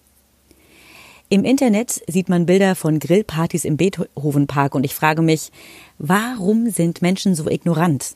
Im 1.28 1.44
Internet 1.44 2.04
sieht 2.08 2.30
man 2.30 2.46
Bilder 2.46 2.76
von 2.76 3.00
Grillpartys 3.00 3.66
im 3.66 3.78
Beethovenpark 3.78 4.76
und 4.76 4.84
ich 4.84 4.94
frage 4.94 5.24
mich, 5.24 5.52
warum 5.98 6.70
sind 6.70 7.02
Menschen 7.02 7.34
so 7.34 7.50
ignorant? 7.50 8.16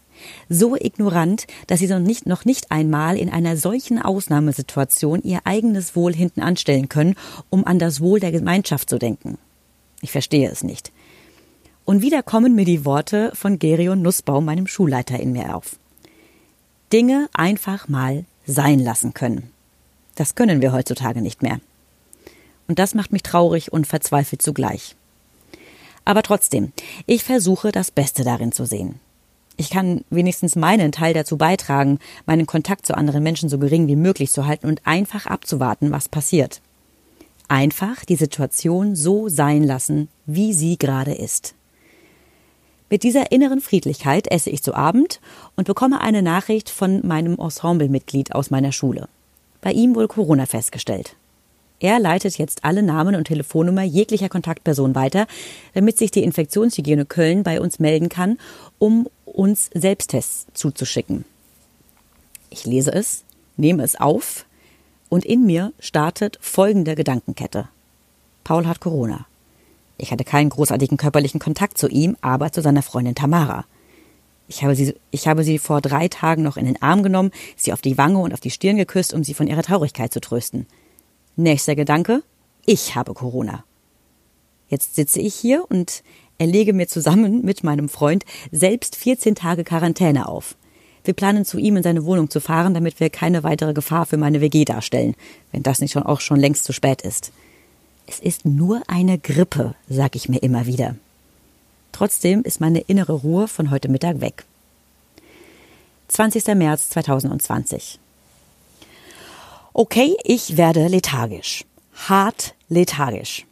So 0.50 0.76
ignorant, 0.76 1.48
dass 1.68 1.80
sie 1.80 1.88
noch 1.88 2.46
nicht, 2.46 2.72
einmal 2.72 3.18
in 3.18 3.30
einer 3.30 3.58
solchen 3.58 4.02
Ausnahmesituation 4.02 5.22
ihr 5.24 5.42
eigenes 5.46 5.96
Wohl 5.96 6.14
hinten 6.14 6.42
anstellen 6.42 6.90
können, 6.90 7.16
um 7.50 7.66
an 7.66 7.80
das 7.80 8.02
Wohl 8.02 8.20
der 8.20 8.32
Gemeinschaft 8.32 8.90
zu 8.90 9.00
denken. 9.00 9.38
Ich 10.02 10.12
verstehe 10.12 10.50
es 10.50 10.64
nicht. 10.64 10.92
Und 11.86 12.02
wieder 12.02 12.24
kommen 12.24 12.56
mir 12.56 12.66
die 12.66 12.86
Worte 12.86 13.32
von 13.34 13.60
Gerion 13.60 14.02
Nussbaum, 14.02 14.46
meinem 14.46 14.68
Schulleiter, 14.68 15.20
in 15.20 15.34
mir 15.34 15.56
auf. 15.56 15.78
Dinge 16.92 17.30
einfach 17.34 17.88
mal 17.88 18.26
sein 18.46 18.80
lassen 18.80 19.14
können. 19.14 19.50
Das 20.16 20.36
können 20.36 20.62
wir 20.62 20.72
heutzutage 20.72 21.22
nicht 21.22 21.42
mehr. 21.42 21.60
Und 22.68 22.80
das 22.80 22.94
macht 22.94 23.12
mich 23.12 23.24
traurig 23.24 23.74
und 23.74 23.88
verzweifelt 23.88 24.42
zugleich. 24.42 24.96
Aber 26.06 26.22
trotzdem, 26.24 26.72
ich 27.06 27.24
versuche 27.24 27.72
das 27.72 27.92
Beste 27.92 28.24
darin 28.24 28.52
zu 28.52 28.66
sehen. 28.66 29.00
Ich 29.56 29.70
kann 29.70 30.04
wenigstens 30.10 30.56
meinen 30.56 30.92
Teil 30.92 31.14
dazu 31.14 31.38
beitragen, 31.38 32.00
meinen 32.26 32.48
Kontakt 32.48 32.88
zu 32.88 32.96
anderen 32.96 33.24
Menschen 33.24 33.50
so 33.50 33.60
gering 33.60 33.88
wie 33.88 33.96
möglich 33.96 34.32
zu 34.32 34.48
halten 34.48 34.68
und 34.68 34.82
einfach 34.86 35.28
abzuwarten, 35.28 35.92
was 35.92 36.10
passiert. 36.10 36.62
Einfach 37.48 38.04
die 38.06 38.16
Situation 38.16 38.96
so 38.96 39.30
sein 39.30 39.64
lassen, 39.64 40.08
wie 40.26 40.54
sie 40.54 40.78
gerade 40.78 41.14
ist. 41.14 41.54
Mit 42.90 43.04
dieser 43.04 43.32
inneren 43.32 43.60
Friedlichkeit 43.60 44.32
esse 44.32 44.50
ich 44.50 44.64
zu 44.64 44.76
Abend 44.76 45.20
und 45.56 45.66
bekomme 45.66 46.02
eine 46.02 46.22
Nachricht 46.22 46.70
von 46.70 47.06
meinem 47.06 47.38
Ensemblemitglied 47.40 48.34
aus 48.34 48.50
meiner 48.50 48.72
Schule. 48.72 49.08
Bei 49.62 49.72
ihm 49.72 49.96
wohl 49.96 50.08
Corona 50.08 50.46
festgestellt. 50.46 51.16
Er 51.80 52.00
leitet 52.00 52.38
jetzt 52.38 52.64
alle 52.64 52.82
Namen 52.82 53.16
und 53.16 53.26
Telefonnummer 53.26 53.84
jeglicher 53.84 54.30
Kontaktperson 54.30 54.96
weiter, 54.96 55.28
damit 55.74 55.98
sich 55.98 56.12
die 56.12 56.24
Infektionshygiene 56.24 57.06
Köln 57.06 57.44
bei 57.44 57.60
uns 57.60 57.80
melden 57.80 58.10
kann, 58.10 58.38
um 58.80 59.10
uns 59.34 59.70
Selbsttests 59.74 60.48
zuzuschicken. 60.54 61.26
Ich 62.50 62.66
lese 62.66 62.94
es, 62.94 63.24
nehme 63.58 63.84
es 63.84 63.96
auf 64.00 64.46
und 65.10 65.26
in 65.26 65.46
mir 65.46 65.74
startet 65.80 66.38
folgende 66.42 66.96
Gedankenkette. 66.96 67.70
Paul 68.44 68.68
hat 68.68 68.80
Corona. 68.80 69.26
Ich 69.98 70.12
hatte 70.12 70.24
keinen 70.24 70.50
großartigen 70.50 70.98
körperlichen 70.98 71.40
Kontakt 71.40 71.78
zu 71.78 71.88
ihm, 71.88 72.18
aber 72.22 72.52
zu 72.52 72.62
seiner 72.62 72.82
Freundin 72.82 73.16
Tamara. 73.16 73.66
Ich 74.48 74.64
habe, 74.64 74.76
sie, 74.76 74.96
ich 75.12 75.28
habe 75.28 75.44
sie 75.44 75.58
vor 75.60 75.82
drei 75.82 76.08
Tagen 76.08 76.44
noch 76.44 76.58
in 76.58 76.66
den 76.66 76.82
Arm 76.82 77.04
genommen, 77.04 77.32
sie 77.56 77.74
auf 77.74 77.82
die 77.82 77.98
Wange 77.98 78.20
und 78.20 78.34
auf 78.34 78.40
die 78.40 78.52
Stirn 78.52 78.78
geküsst, 78.78 79.14
um 79.14 79.24
sie 79.24 79.34
von 79.34 79.48
ihrer 79.48 79.64
Traurigkeit 79.64 80.12
zu 80.12 80.20
trösten. 80.20 80.68
Nächster 81.36 81.76
Gedanke, 81.76 82.22
ich 82.66 82.96
habe 82.96 83.14
Corona. 83.14 83.64
Jetzt 84.68 84.96
sitze 84.96 85.20
ich 85.20 85.36
hier 85.36 85.66
und 85.70 86.04
erlege 86.44 86.74
mir 86.74 86.88
zusammen 86.88 87.44
mit 87.44 87.64
meinem 87.64 87.88
Freund 87.88 88.26
selbst 88.52 88.96
14 88.98 89.36
Tage 89.36 89.64
Quarantäne 89.64 90.28
auf. 90.28 90.56
Wir 91.06 91.14
planen 91.14 91.46
zu 91.46 91.58
ihm 91.58 91.78
in 91.78 91.84
seine 91.84 92.06
Wohnung 92.06 92.30
zu 92.30 92.40
fahren, 92.42 92.74
damit 92.74 93.00
wir 93.00 93.10
keine 93.10 93.44
weitere 93.44 93.74
Gefahr 93.74 94.06
für 94.06 94.18
meine 94.18 94.42
WG 94.42 94.66
darstellen, 94.66 95.16
wenn 95.52 95.64
das 95.64 95.80
nicht 95.80 95.92
schon 95.92 96.04
auch 96.04 96.22
schon 96.22 96.40
längst 96.40 96.66
zu 96.66 96.74
spät 96.74 97.02
ist. 97.02 97.32
Es 98.08 98.20
ist 98.20 98.46
nur 98.46 98.82
eine 98.88 99.18
Grippe, 99.18 99.76
sag 99.88 100.16
ich 100.16 100.28
mir 100.28 100.40
immer 100.40 100.66
wieder. 100.66 100.96
Trotzdem 101.94 102.44
ist 102.44 102.60
meine 102.60 102.80
innere 102.82 103.14
Ruhe 103.14 103.48
von 103.48 103.72
heute 103.72 103.88
Mittag 103.88 104.20
weg. 104.20 104.44
20. 106.10 106.46
März 106.56 106.90
2020. 106.90 108.00
Okay, 109.74 110.16
ich 110.24 110.58
werde 110.58 110.88
lethargisch. 110.88 111.64
Hart 112.08 112.54
lethargisch. 112.68 113.46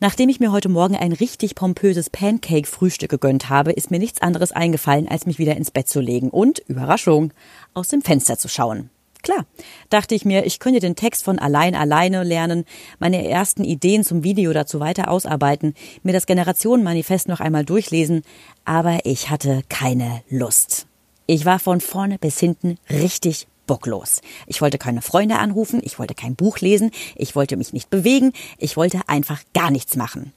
Nachdem 0.00 0.28
ich 0.28 0.38
mir 0.38 0.52
heute 0.52 0.68
Morgen 0.68 0.94
ein 0.94 1.12
richtig 1.12 1.56
pompöses 1.56 2.08
Pancake-Frühstück 2.08 3.10
gegönnt 3.10 3.48
habe, 3.48 3.72
ist 3.72 3.90
mir 3.90 3.98
nichts 3.98 4.22
anderes 4.22 4.52
eingefallen, 4.52 5.08
als 5.08 5.26
mich 5.26 5.40
wieder 5.40 5.56
ins 5.56 5.72
Bett 5.72 5.88
zu 5.88 6.00
legen 6.00 6.30
und, 6.30 6.60
Überraschung, 6.68 7.32
aus 7.74 7.88
dem 7.88 8.02
Fenster 8.02 8.38
zu 8.38 8.46
schauen. 8.48 8.90
Klar, 9.24 9.44
dachte 9.90 10.14
ich 10.14 10.24
mir, 10.24 10.46
ich 10.46 10.60
könnte 10.60 10.78
den 10.78 10.94
Text 10.94 11.24
von 11.24 11.40
allein 11.40 11.74
alleine 11.74 12.22
lernen, 12.22 12.64
meine 13.00 13.28
ersten 13.28 13.64
Ideen 13.64 14.04
zum 14.04 14.22
Video 14.22 14.52
dazu 14.52 14.78
weiter 14.78 15.10
ausarbeiten, 15.10 15.74
mir 16.04 16.12
das 16.12 16.26
Generationenmanifest 16.26 17.26
noch 17.26 17.40
einmal 17.40 17.64
durchlesen, 17.64 18.22
aber 18.64 19.00
ich 19.02 19.30
hatte 19.30 19.62
keine 19.68 20.22
Lust. 20.30 20.86
Ich 21.26 21.44
war 21.44 21.58
von 21.58 21.80
vorne 21.80 22.18
bis 22.18 22.38
hinten 22.38 22.78
richtig 22.88 23.48
bocklos. 23.68 24.20
Ich 24.48 24.60
wollte 24.60 24.78
keine 24.78 25.02
Freunde 25.02 25.38
anrufen, 25.38 25.80
ich 25.84 26.00
wollte 26.00 26.16
kein 26.16 26.34
Buch 26.34 26.58
lesen, 26.58 26.90
ich 27.14 27.36
wollte 27.36 27.56
mich 27.56 27.72
nicht 27.72 27.90
bewegen, 27.90 28.32
ich 28.58 28.76
wollte 28.76 29.02
einfach 29.06 29.40
gar 29.54 29.70
nichts 29.70 29.94
machen. 29.94 30.32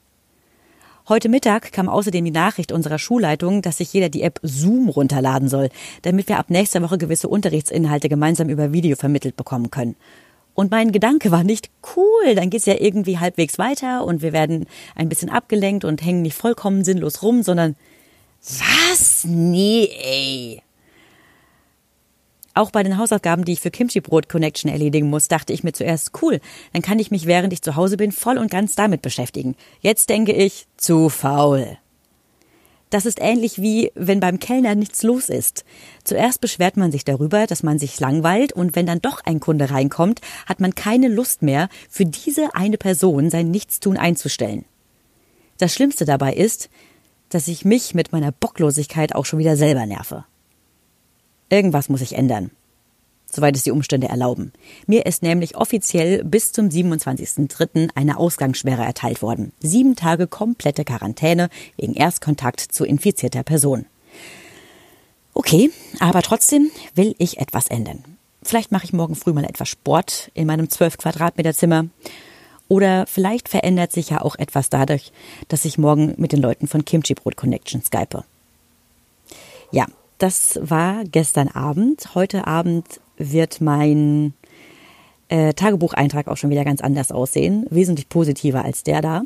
Heute 1.10 1.30
Mittag 1.30 1.72
kam 1.72 1.90
außerdem 1.90 2.24
die 2.24 2.30
Nachricht 2.32 2.72
unserer 2.72 3.00
Schulleitung, 3.00 3.64
dass 3.64 3.80
sich 3.80 3.92
jeder 3.92 4.10
die 4.10 4.22
App 4.22 4.40
Zoom 4.44 4.88
runterladen 4.88 5.50
soll, 5.50 5.70
damit 6.04 6.30
wir 6.30 6.38
ab 6.38 6.52
nächster 6.52 6.84
Woche 6.84 7.00
gewisse 7.00 7.28
Unterrichtsinhalte 7.28 8.08
gemeinsam 8.08 8.50
über 8.50 8.72
Video 8.72 8.96
vermittelt 8.96 9.36
bekommen 9.36 9.72
können. 9.72 9.96
Und 10.54 10.70
mein 10.70 10.92
Gedanke 10.92 11.32
war 11.32 11.44
nicht 11.44 11.72
cool, 11.96 12.36
dann 12.36 12.50
geht's 12.50 12.68
ja 12.68 12.76
irgendwie 12.78 13.18
halbwegs 13.18 13.58
weiter 13.58 14.06
und 14.06 14.22
wir 14.22 14.32
werden 14.32 14.68
ein 14.96 15.10
bisschen 15.10 15.30
abgelenkt 15.30 15.86
und 15.86 16.06
hängen 16.06 16.22
nicht 16.22 16.36
vollkommen 16.36 16.84
sinnlos 16.84 17.24
rum, 17.24 17.42
sondern 17.42 17.76
was? 18.42 19.24
Nee, 19.24 19.90
ey. 20.04 20.62
Auch 22.54 22.72
bei 22.72 22.84
den 22.84 22.98
Hausaufgaben, 22.98 23.46
die 23.46 23.54
ich 23.54 23.62
für 23.62 23.72
Kimchi 23.72 24.02
Brot 24.02 24.28
Connection 24.28 24.70
erledigen 24.70 25.10
muss, 25.10 25.30
dachte 25.30 25.54
ich 25.54 25.64
mir 25.64 25.72
zuerst, 25.72 26.12
cool, 26.22 26.42
dann 26.74 26.82
kann 26.82 27.00
ich 27.00 27.12
mich, 27.12 27.26
während 27.26 27.54
ich 27.54 27.62
zu 27.62 27.76
Hause 27.76 27.98
bin, 27.98 28.12
voll 28.12 28.38
und 28.38 28.52
ganz 28.52 28.76
damit 28.76 29.02
beschäftigen. 29.02 29.56
Jetzt 29.80 30.10
denke 30.10 30.34
ich, 30.34 30.68
zu 30.76 31.10
faul. 31.10 31.78
Das 32.90 33.06
ist 33.06 33.22
ähnlich 33.22 33.62
wie, 33.62 33.90
wenn 33.96 34.20
beim 34.20 34.38
Kellner 34.40 34.76
nichts 34.76 35.02
los 35.02 35.30
ist. 35.30 35.64
Zuerst 36.04 36.42
beschwert 36.42 36.76
man 36.76 36.92
sich 36.92 37.06
darüber, 37.06 37.48
dass 37.48 37.64
man 37.64 37.80
sich 37.80 37.98
langweilt 38.02 38.52
und 38.52 38.76
wenn 38.76 38.86
dann 38.86 39.02
doch 39.02 39.22
ein 39.24 39.40
Kunde 39.40 39.72
reinkommt, 39.72 40.20
hat 40.46 40.60
man 40.60 40.76
keine 40.76 41.08
Lust 41.08 41.42
mehr, 41.42 41.70
für 41.90 42.06
diese 42.06 42.54
eine 42.54 42.78
Person 42.78 43.30
sein 43.30 43.50
Nichtstun 43.50 43.96
einzustellen. 43.96 44.66
Das 45.58 45.74
Schlimmste 45.74 46.04
dabei 46.04 46.34
ist, 46.34 46.70
dass 47.30 47.48
ich 47.48 47.64
mich 47.64 47.96
mit 47.96 48.12
meiner 48.12 48.34
Bocklosigkeit 48.34 49.16
auch 49.16 49.26
schon 49.26 49.40
wieder 49.40 49.56
selber 49.56 49.86
nerve. 49.86 50.26
Irgendwas 51.52 51.90
muss 51.90 52.00
sich 52.00 52.16
ändern. 52.16 52.50
Soweit 53.30 53.56
es 53.56 53.64
die 53.64 53.72
Umstände 53.72 54.08
erlauben. 54.08 54.54
Mir 54.88 55.06
ist 55.06 55.22
nämlich 55.22 55.56
offiziell 55.56 56.24
bis 56.24 56.54
zum 56.54 56.70
27.03. 56.70 57.90
eine 57.94 58.18
Ausgangssperre 58.18 58.84
erteilt 58.84 59.22
worden. 59.22 59.52
Sieben 59.60 59.96
Tage 59.96 60.28
komplette 60.28 60.86
Quarantäne 60.86 61.50
wegen 61.78 61.94
Erstkontakt 61.94 62.60
zu 62.62 62.86
infizierter 62.86 63.44
Person. 63.44 63.86
Okay, 65.34 65.72
aber 66.00 66.22
trotzdem 66.22 66.72
will 66.96 67.16
ich 67.18 67.38
etwas 67.38 67.68
ändern. 67.68 68.04
Vielleicht 68.44 68.72
mache 68.72 68.86
ich 68.86 68.94
morgen 68.94 69.16
früh 69.16 69.34
mal 69.34 69.44
etwas 69.44 69.70
Sport 69.70 70.32
in 70.34 70.48
meinem 70.48 70.70
12 70.70 70.98
Quadratmeter 70.98 71.54
Zimmer. 71.54 71.86
Oder 72.70 73.06
vielleicht 73.08 73.50
verändert 73.50 73.92
sich 73.92 74.10
ja 74.10 74.22
auch 74.22 74.38
etwas 74.38 74.70
dadurch, 74.70 75.12
dass 75.50 75.66
ich 75.66 75.78
morgen 75.78 76.14
mit 76.18 76.32
den 76.32 76.40
Leuten 76.40 76.68
von 76.68 76.86
Kimchi 76.86 77.14
Brot 77.14 77.36
Connection 77.36 77.82
skype. 77.82 78.24
Ja, 79.72 79.86
das 80.22 80.60
war 80.62 81.04
gestern 81.06 81.48
Abend. 81.48 82.14
Heute 82.14 82.46
Abend 82.46 82.86
wird 83.18 83.60
mein 83.60 84.34
äh, 85.30 85.54
Tagebucheintrag 85.54 86.28
auch 86.28 86.38
schon 86.38 86.52
wieder 86.52 86.64
ganz 86.64 86.80
anders 86.82 87.12
aussehen, 87.12 87.66
wesentlich 87.72 88.08
positiver 88.08 88.64
als 88.64 88.84
der 88.84 89.02
da. 89.02 89.24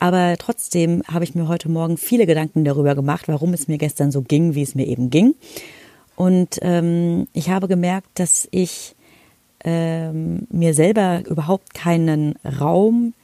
Aber 0.00 0.34
trotzdem 0.38 1.02
habe 1.06 1.24
ich 1.24 1.36
mir 1.36 1.46
heute 1.46 1.70
Morgen 1.70 1.96
viele 1.96 2.26
Gedanken 2.26 2.64
darüber 2.64 2.96
gemacht, 2.96 3.28
warum 3.28 3.52
es 3.52 3.68
mir 3.68 3.78
gestern 3.78 4.10
so 4.10 4.22
ging, 4.22 4.56
wie 4.56 4.62
es 4.62 4.74
mir 4.74 4.86
eben 4.86 5.10
ging. 5.10 5.34
Und 6.16 6.58
ähm, 6.62 7.28
ich 7.32 7.50
habe 7.50 7.68
gemerkt, 7.68 8.08
dass 8.14 8.48
ich 8.50 8.96
ähm, 9.64 10.48
mir 10.50 10.74
selber 10.74 11.22
überhaupt 11.28 11.72
keinen 11.72 12.34
Raum 12.60 13.14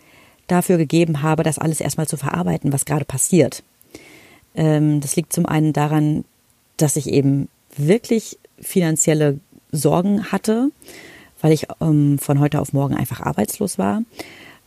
dafür 0.47 0.77
gegeben 0.77 1.23
habe, 1.23 1.43
das 1.43 1.59
alles 1.59 1.81
erstmal 1.81 2.07
zu 2.07 2.17
verarbeiten, 2.17 2.73
was 2.73 2.85
gerade 2.85 3.05
passiert. 3.05 3.65
Ähm, 4.55 5.01
das 5.01 5.17
liegt 5.17 5.33
zum 5.33 5.47
einen 5.47 5.73
daran, 5.73 6.25
dass 6.79 6.97
ich 6.97 7.09
eben 7.09 7.49
wirklich 7.77 8.39
finanzielle 8.61 9.39
Sorgen 9.71 10.33
hatte, 10.33 10.71
weil 11.41 11.53
ich 11.53 11.67
ähm, 11.81 12.19
von 12.19 12.41
heute 12.41 12.61
auf 12.61 12.73
morgen 12.73 12.95
einfach 12.95 13.21
arbeitslos 13.21 13.79
war. 13.79 14.03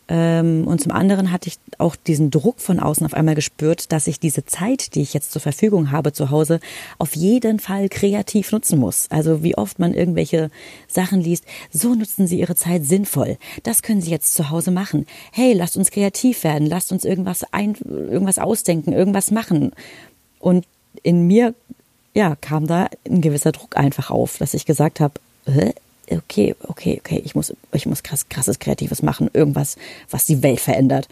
Ähm, 0.08 0.68
und 0.68 0.82
zum 0.82 0.92
anderen 0.92 1.32
hatte 1.32 1.48
ich 1.48 1.56
auch 1.78 1.96
diesen 1.96 2.32
Druck 2.32 2.60
von 2.60 2.80
außen 2.80 3.06
auf 3.06 3.14
einmal 3.14 3.36
gespürt, 3.36 3.94
dass 3.94 4.08
ich 4.08 4.20
diese 4.20 4.46
Zeit, 4.46 4.94
die 4.96 5.02
ich 5.02 5.14
jetzt 5.14 5.32
zur 5.32 5.42
Verfügung 5.42 5.92
habe 5.92 6.12
zu 6.12 6.30
Hause, 6.32 6.60
auf 6.98 7.16
jeden 7.16 7.60
Fall 7.60 7.88
kreativ 7.88 8.52
nutzen 8.52 8.78
muss. 8.78 9.08
Also 9.10 9.42
wie 9.42 9.58
oft 9.58 9.80
man 9.80 9.94
irgendwelche 9.94 10.52
Sachen 10.88 11.22
liest, 11.22 11.46
so 11.72 11.96
nutzen 11.96 12.28
Sie 12.28 12.40
Ihre 12.40 12.56
Zeit 12.56 12.86
sinnvoll. 12.86 13.38
Das 13.64 13.84
können 13.84 14.02
Sie 14.02 14.12
jetzt 14.12 14.36
zu 14.36 14.50
Hause 14.50 14.72
machen. 14.72 15.06
Hey, 15.32 15.54
lasst 15.54 15.78
uns 15.78 15.92
kreativ 15.92 16.44
werden, 16.44 16.68
lasst 16.68 16.92
uns 16.92 17.06
irgendwas 17.06 17.46
ein, 17.54 17.76
irgendwas 17.86 18.38
ausdenken, 18.38 18.92
irgendwas 18.92 19.32
machen. 19.32 19.72
Und 20.40 20.66
in 21.04 21.26
mir 21.26 21.54
ja, 22.14 22.36
kam 22.36 22.68
da 22.68 22.90
ein 23.08 23.22
gewisser 23.22 23.52
Druck 23.52 23.78
einfach 23.78 24.12
auf, 24.12 24.38
dass 24.38 24.54
ich 24.54 24.66
gesagt 24.66 25.00
habe, 25.00 25.14
okay, 26.10 26.56
okay, 26.64 27.00
okay, 27.00 27.22
ich 27.24 27.36
muss, 27.36 27.54
ich 27.72 27.86
muss 27.86 28.04
krass, 28.04 28.28
krasses 28.30 28.60
Kreatives 28.60 29.02
machen, 29.02 29.30
irgendwas, 29.34 29.78
was 30.10 30.26
die 30.26 30.44
Welt 30.44 30.60
verändert. 30.60 31.08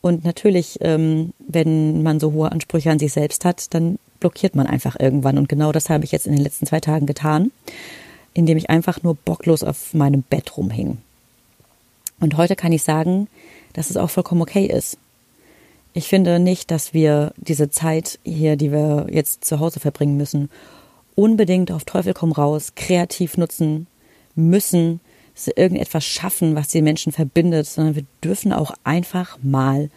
Und 0.00 0.24
natürlich, 0.24 0.78
ähm, 0.80 1.32
wenn 1.38 2.02
man 2.02 2.18
so 2.18 2.32
hohe 2.32 2.50
Ansprüche 2.50 2.90
an 2.90 2.98
sich 2.98 3.12
selbst 3.12 3.44
hat, 3.44 3.72
dann 3.72 3.98
blockiert 4.18 4.56
man 4.56 4.66
einfach 4.66 4.96
irgendwann. 4.98 5.38
Und 5.38 5.48
genau 5.48 5.70
das 5.70 5.90
habe 5.90 6.04
ich 6.04 6.12
jetzt 6.12 6.26
in 6.26 6.32
den 6.32 6.42
letzten 6.42 6.66
zwei 6.66 6.80
Tagen 6.80 7.06
getan, 7.06 7.52
indem 8.34 8.58
ich 8.58 8.68
einfach 8.68 9.02
nur 9.02 9.14
bocklos 9.14 9.62
auf 9.62 9.94
meinem 9.94 10.22
Bett 10.22 10.56
rumhing. 10.56 10.98
Und 12.18 12.36
heute 12.36 12.56
kann 12.56 12.72
ich 12.72 12.82
sagen, 12.82 13.28
dass 13.74 13.90
es 13.90 13.96
auch 13.96 14.10
vollkommen 14.10 14.42
okay 14.42 14.66
ist. 14.66 14.98
Ich 15.94 16.08
finde 16.08 16.38
nicht, 16.38 16.70
dass 16.70 16.94
wir 16.94 17.34
diese 17.36 17.70
Zeit 17.70 18.18
hier, 18.24 18.56
die 18.56 18.72
wir 18.72 19.06
jetzt 19.10 19.44
zu 19.44 19.60
Hause 19.60 19.78
verbringen 19.78 20.16
müssen, 20.16 20.48
unbedingt 21.14 21.70
auf 21.70 21.84
Teufel 21.84 22.14
komm 22.14 22.32
raus, 22.32 22.72
kreativ 22.74 23.36
nutzen 23.36 23.86
müssen, 24.34 25.00
irgendetwas 25.56 26.04
schaffen, 26.04 26.54
was 26.54 26.68
die 26.68 26.82
Menschen 26.82 27.12
verbindet, 27.12 27.66
sondern 27.66 27.96
wir 27.96 28.04
dürfen 28.24 28.52
auch 28.52 28.72
einfach 28.84 29.38
mal 29.42 29.90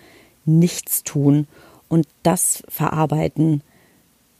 nichts 0.46 1.04
tun 1.04 1.48
und 1.88 2.08
das 2.24 2.64
verarbeiten, 2.68 3.62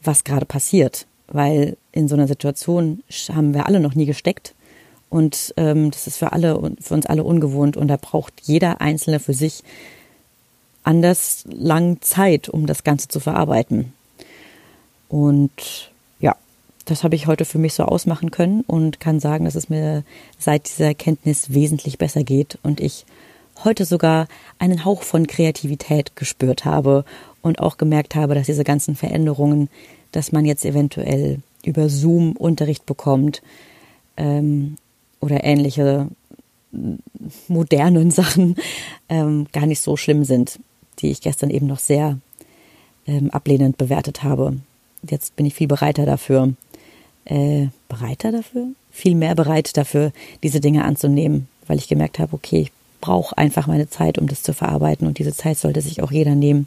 was 0.02 0.24
gerade 0.24 0.46
passiert. 0.46 1.06
Weil 1.28 1.76
in 1.92 2.06
so 2.06 2.14
einer 2.14 2.28
Situation 2.28 3.02
haben 3.32 3.54
wir 3.54 3.66
alle 3.66 3.80
noch 3.80 3.94
nie 3.94 4.06
gesteckt. 4.06 4.54
Und 5.08 5.54
ähm, 5.56 5.90
das 5.90 6.06
ist 6.06 6.18
für 6.18 6.32
alle 6.32 6.60
für 6.80 6.94
uns 6.94 7.06
alle 7.06 7.24
ungewohnt 7.24 7.76
und 7.76 7.88
da 7.88 7.96
braucht 7.96 8.34
jeder 8.42 8.80
Einzelne 8.80 9.20
für 9.20 9.34
sich 9.34 9.62
anders 10.86 11.44
lang 11.50 12.00
Zeit, 12.00 12.48
um 12.48 12.66
das 12.66 12.84
Ganze 12.84 13.08
zu 13.08 13.18
verarbeiten. 13.18 13.92
Und 15.08 15.90
ja, 16.20 16.36
das 16.84 17.02
habe 17.02 17.16
ich 17.16 17.26
heute 17.26 17.44
für 17.44 17.58
mich 17.58 17.74
so 17.74 17.82
ausmachen 17.84 18.30
können 18.30 18.62
und 18.62 19.00
kann 19.00 19.18
sagen, 19.18 19.44
dass 19.44 19.56
es 19.56 19.68
mir 19.68 20.04
seit 20.38 20.68
dieser 20.68 20.86
Erkenntnis 20.86 21.52
wesentlich 21.52 21.98
besser 21.98 22.22
geht 22.22 22.58
und 22.62 22.80
ich 22.80 23.04
heute 23.64 23.84
sogar 23.84 24.28
einen 24.58 24.84
Hauch 24.84 25.02
von 25.02 25.26
Kreativität 25.26 26.14
gespürt 26.14 26.64
habe 26.64 27.04
und 27.42 27.58
auch 27.58 27.78
gemerkt 27.78 28.14
habe, 28.14 28.34
dass 28.34 28.46
diese 28.46 28.64
ganzen 28.64 28.94
Veränderungen, 28.94 29.68
dass 30.12 30.30
man 30.30 30.44
jetzt 30.44 30.64
eventuell 30.64 31.40
über 31.64 31.88
Zoom 31.88 32.32
Unterricht 32.32 32.86
bekommt 32.86 33.42
ähm, 34.16 34.76
oder 35.20 35.42
ähnliche 35.42 36.08
modernen 37.48 38.10
Sachen 38.12 38.54
ähm, 39.08 39.48
gar 39.52 39.66
nicht 39.66 39.80
so 39.80 39.96
schlimm 39.96 40.22
sind 40.22 40.60
die 40.98 41.10
ich 41.10 41.20
gestern 41.20 41.50
eben 41.50 41.66
noch 41.66 41.78
sehr 41.78 42.18
ähm, 43.06 43.30
ablehnend 43.30 43.78
bewertet 43.78 44.22
habe. 44.22 44.56
jetzt 45.08 45.36
bin 45.36 45.46
ich 45.46 45.54
viel 45.54 45.68
bereiter 45.68 46.06
dafür, 46.06 46.54
äh, 47.24 47.66
bereiter 47.88 48.32
dafür? 48.32 48.68
Viel 48.90 49.14
mehr 49.14 49.34
bereit 49.34 49.76
dafür, 49.76 50.12
diese 50.42 50.60
Dinge 50.60 50.84
anzunehmen, 50.84 51.48
weil 51.66 51.78
ich 51.78 51.88
gemerkt 51.88 52.18
habe, 52.18 52.32
okay, 52.34 52.62
ich 52.62 52.72
brauche 53.00 53.36
einfach 53.36 53.66
meine 53.66 53.88
Zeit, 53.88 54.18
um 54.18 54.26
das 54.26 54.42
zu 54.42 54.54
verarbeiten 54.54 55.06
und 55.06 55.18
diese 55.18 55.34
Zeit 55.34 55.58
sollte 55.58 55.80
sich 55.80 56.02
auch 56.02 56.10
jeder 56.10 56.34
nehmen. 56.34 56.66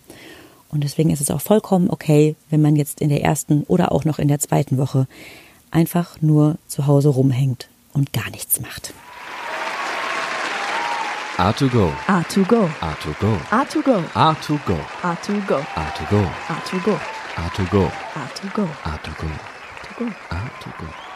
Und 0.71 0.83
deswegen 0.83 1.09
ist 1.09 1.21
es 1.21 1.31
auch 1.31 1.41
vollkommen 1.41 1.89
okay, 1.89 2.35
wenn 2.49 2.61
man 2.61 2.75
jetzt 2.75 3.01
in 3.01 3.09
der 3.09 3.23
ersten 3.23 3.63
oder 3.63 3.91
auch 3.91 4.05
noch 4.05 4.19
in 4.19 4.27
der 4.27 4.39
zweiten 4.39 4.77
Woche 4.77 5.07
einfach 5.71 6.21
nur 6.21 6.57
zu 6.67 6.87
Hause 6.87 7.09
rumhängt 7.09 7.69
und 7.93 8.13
gar 8.13 8.29
nichts 8.29 8.61
macht. 8.61 8.93
A2Go. 11.39 11.89
A2Go. 12.06 12.67
A2Go. 12.82 13.38
A2Go. 13.49 14.04
A2Go. 14.13 14.78
A2Go. 14.99 15.63
A2Go. 15.80 16.21
A2Go. 16.52 16.99
A2Go. 17.38 17.86
A2Go. 18.17 18.65
A2Go. 18.84 19.32
A2Go. 19.80 20.13
A2Go. 20.30 21.09